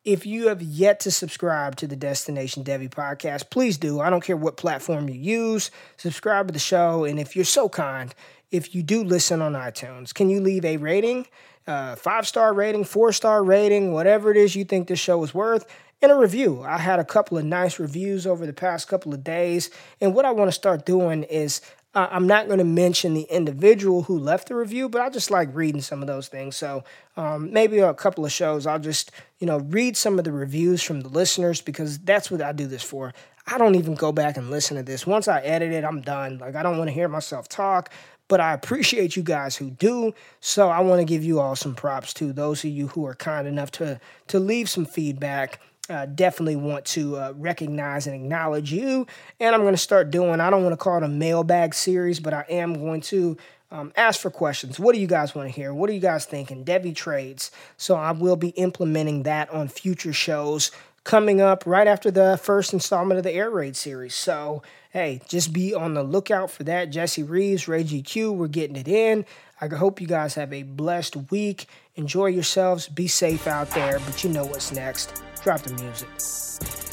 If 0.04 0.24
you 0.24 0.48
have 0.48 0.62
yet 0.62 1.00
to 1.00 1.10
subscribe 1.10 1.76
to 1.76 1.86
the 1.86 1.96
Destination 1.96 2.62
Devy 2.62 2.88
podcast, 2.88 3.50
please 3.50 3.76
do. 3.76 4.00
I 4.00 4.08
don't 4.08 4.22
care 4.22 4.36
what 4.36 4.56
platform 4.56 5.08
you 5.08 5.16
use. 5.16 5.70
Subscribe 5.96 6.46
to 6.46 6.52
the 6.52 6.60
show. 6.60 7.04
And 7.04 7.18
if 7.18 7.34
you're 7.34 7.44
so 7.44 7.68
kind, 7.68 8.14
if 8.50 8.74
you 8.74 8.82
do 8.82 9.02
listen 9.04 9.42
on 9.42 9.52
iTunes, 9.54 10.14
can 10.14 10.30
you 10.30 10.40
leave 10.40 10.64
a 10.64 10.76
rating? 10.76 11.26
Uh, 11.66 11.96
five 11.96 12.26
star 12.26 12.54
rating, 12.54 12.84
four 12.84 13.12
star 13.12 13.42
rating, 13.42 13.92
whatever 13.92 14.30
it 14.30 14.36
is 14.36 14.54
you 14.54 14.64
think 14.64 14.88
this 14.88 15.00
show 15.00 15.22
is 15.24 15.34
worth, 15.34 15.66
and 16.00 16.12
a 16.12 16.14
review. 16.14 16.62
I 16.62 16.78
had 16.78 17.00
a 17.00 17.04
couple 17.04 17.38
of 17.38 17.44
nice 17.44 17.78
reviews 17.80 18.26
over 18.26 18.46
the 18.46 18.52
past 18.52 18.86
couple 18.88 19.12
of 19.12 19.24
days. 19.24 19.70
And 20.00 20.14
what 20.14 20.24
I 20.24 20.30
want 20.30 20.48
to 20.48 20.52
start 20.52 20.86
doing 20.86 21.24
is 21.24 21.60
Uh, 21.96 22.08
I'm 22.10 22.26
not 22.26 22.46
going 22.46 22.58
to 22.58 22.64
mention 22.64 23.14
the 23.14 23.26
individual 23.30 24.02
who 24.02 24.18
left 24.18 24.48
the 24.48 24.54
review, 24.54 24.86
but 24.90 25.00
I 25.00 25.08
just 25.08 25.30
like 25.30 25.48
reading 25.54 25.80
some 25.80 26.02
of 26.02 26.06
those 26.06 26.28
things. 26.28 26.54
So 26.54 26.84
um, 27.16 27.50
maybe 27.54 27.78
a 27.78 27.94
couple 27.94 28.26
of 28.26 28.30
shows, 28.30 28.66
I'll 28.66 28.78
just 28.78 29.12
you 29.38 29.46
know 29.46 29.60
read 29.60 29.96
some 29.96 30.18
of 30.18 30.26
the 30.26 30.32
reviews 30.32 30.82
from 30.82 31.00
the 31.00 31.08
listeners 31.08 31.62
because 31.62 31.98
that's 32.00 32.30
what 32.30 32.42
I 32.42 32.52
do 32.52 32.66
this 32.66 32.82
for. 32.82 33.14
I 33.46 33.56
don't 33.56 33.76
even 33.76 33.94
go 33.94 34.12
back 34.12 34.36
and 34.36 34.50
listen 34.50 34.76
to 34.76 34.82
this. 34.82 35.06
Once 35.06 35.26
I 35.26 35.40
edit 35.40 35.72
it, 35.72 35.84
I'm 35.84 36.02
done. 36.02 36.36
Like 36.36 36.54
I 36.54 36.62
don't 36.62 36.76
want 36.76 36.88
to 36.88 36.94
hear 36.94 37.08
myself 37.08 37.48
talk 37.48 37.88
but 38.28 38.40
I 38.40 38.52
appreciate 38.52 39.16
you 39.16 39.22
guys 39.22 39.56
who 39.56 39.70
do. 39.70 40.14
So 40.40 40.68
I 40.68 40.80
want 40.80 41.00
to 41.00 41.04
give 41.04 41.24
you 41.24 41.40
all 41.40 41.56
some 41.56 41.74
props 41.74 42.12
to 42.14 42.32
those 42.32 42.64
of 42.64 42.70
you 42.70 42.88
who 42.88 43.06
are 43.06 43.14
kind 43.14 43.46
enough 43.46 43.70
to 43.72 44.00
to 44.28 44.38
leave 44.38 44.68
some 44.68 44.86
feedback 44.86 45.60
uh, 45.88 46.06
definitely 46.06 46.56
want 46.56 46.84
to 46.84 47.16
uh, 47.16 47.32
recognize 47.36 48.06
and 48.06 48.16
acknowledge 48.16 48.72
you. 48.72 49.06
And 49.40 49.54
I'm 49.54 49.62
going 49.62 49.74
to 49.74 49.78
start 49.78 50.10
doing, 50.10 50.40
I 50.40 50.50
don't 50.50 50.62
want 50.62 50.72
to 50.72 50.76
call 50.76 50.98
it 50.98 51.02
a 51.04 51.08
mailbag 51.08 51.74
series, 51.74 52.20
but 52.20 52.34
I 52.34 52.44
am 52.48 52.74
going 52.74 53.00
to 53.02 53.36
um, 53.70 53.92
ask 53.96 54.20
for 54.20 54.30
questions. 54.30 54.78
What 54.78 54.94
do 54.94 55.00
you 55.00 55.06
guys 55.06 55.34
want 55.34 55.48
to 55.48 55.54
hear? 55.54 55.74
What 55.74 55.90
are 55.90 55.92
you 55.92 56.00
guys 56.00 56.24
thinking? 56.24 56.64
Devy 56.64 56.94
trades. 56.94 57.50
So 57.76 57.96
I 57.96 58.12
will 58.12 58.36
be 58.36 58.50
implementing 58.50 59.24
that 59.24 59.50
on 59.50 59.68
future 59.68 60.12
shows 60.12 60.70
coming 61.06 61.40
up 61.40 61.62
right 61.64 61.86
after 61.86 62.10
the 62.10 62.38
first 62.42 62.72
installment 62.72 63.16
of 63.16 63.24
the 63.24 63.32
Air 63.32 63.48
Raid 63.48 63.76
series. 63.76 64.14
So, 64.14 64.62
hey, 64.90 65.22
just 65.28 65.52
be 65.52 65.72
on 65.72 65.94
the 65.94 66.02
lookout 66.02 66.50
for 66.50 66.64
that. 66.64 66.90
Jesse 66.90 67.22
Reeves, 67.22 67.68
Ray 67.68 67.84
GQ, 67.84 68.36
we're 68.36 68.48
getting 68.48 68.76
it 68.76 68.88
in. 68.88 69.24
I 69.60 69.68
hope 69.68 70.00
you 70.00 70.08
guys 70.08 70.34
have 70.34 70.52
a 70.52 70.64
blessed 70.64 71.16
week. 71.30 71.66
Enjoy 71.94 72.26
yourselves. 72.26 72.88
Be 72.88 73.06
safe 73.06 73.46
out 73.46 73.70
there, 73.70 74.00
but 74.00 74.22
you 74.22 74.30
know 74.30 74.44
what's 74.44 74.72
next. 74.72 75.22
Drop 75.42 75.62
the 75.62 75.72
music. 75.82 76.85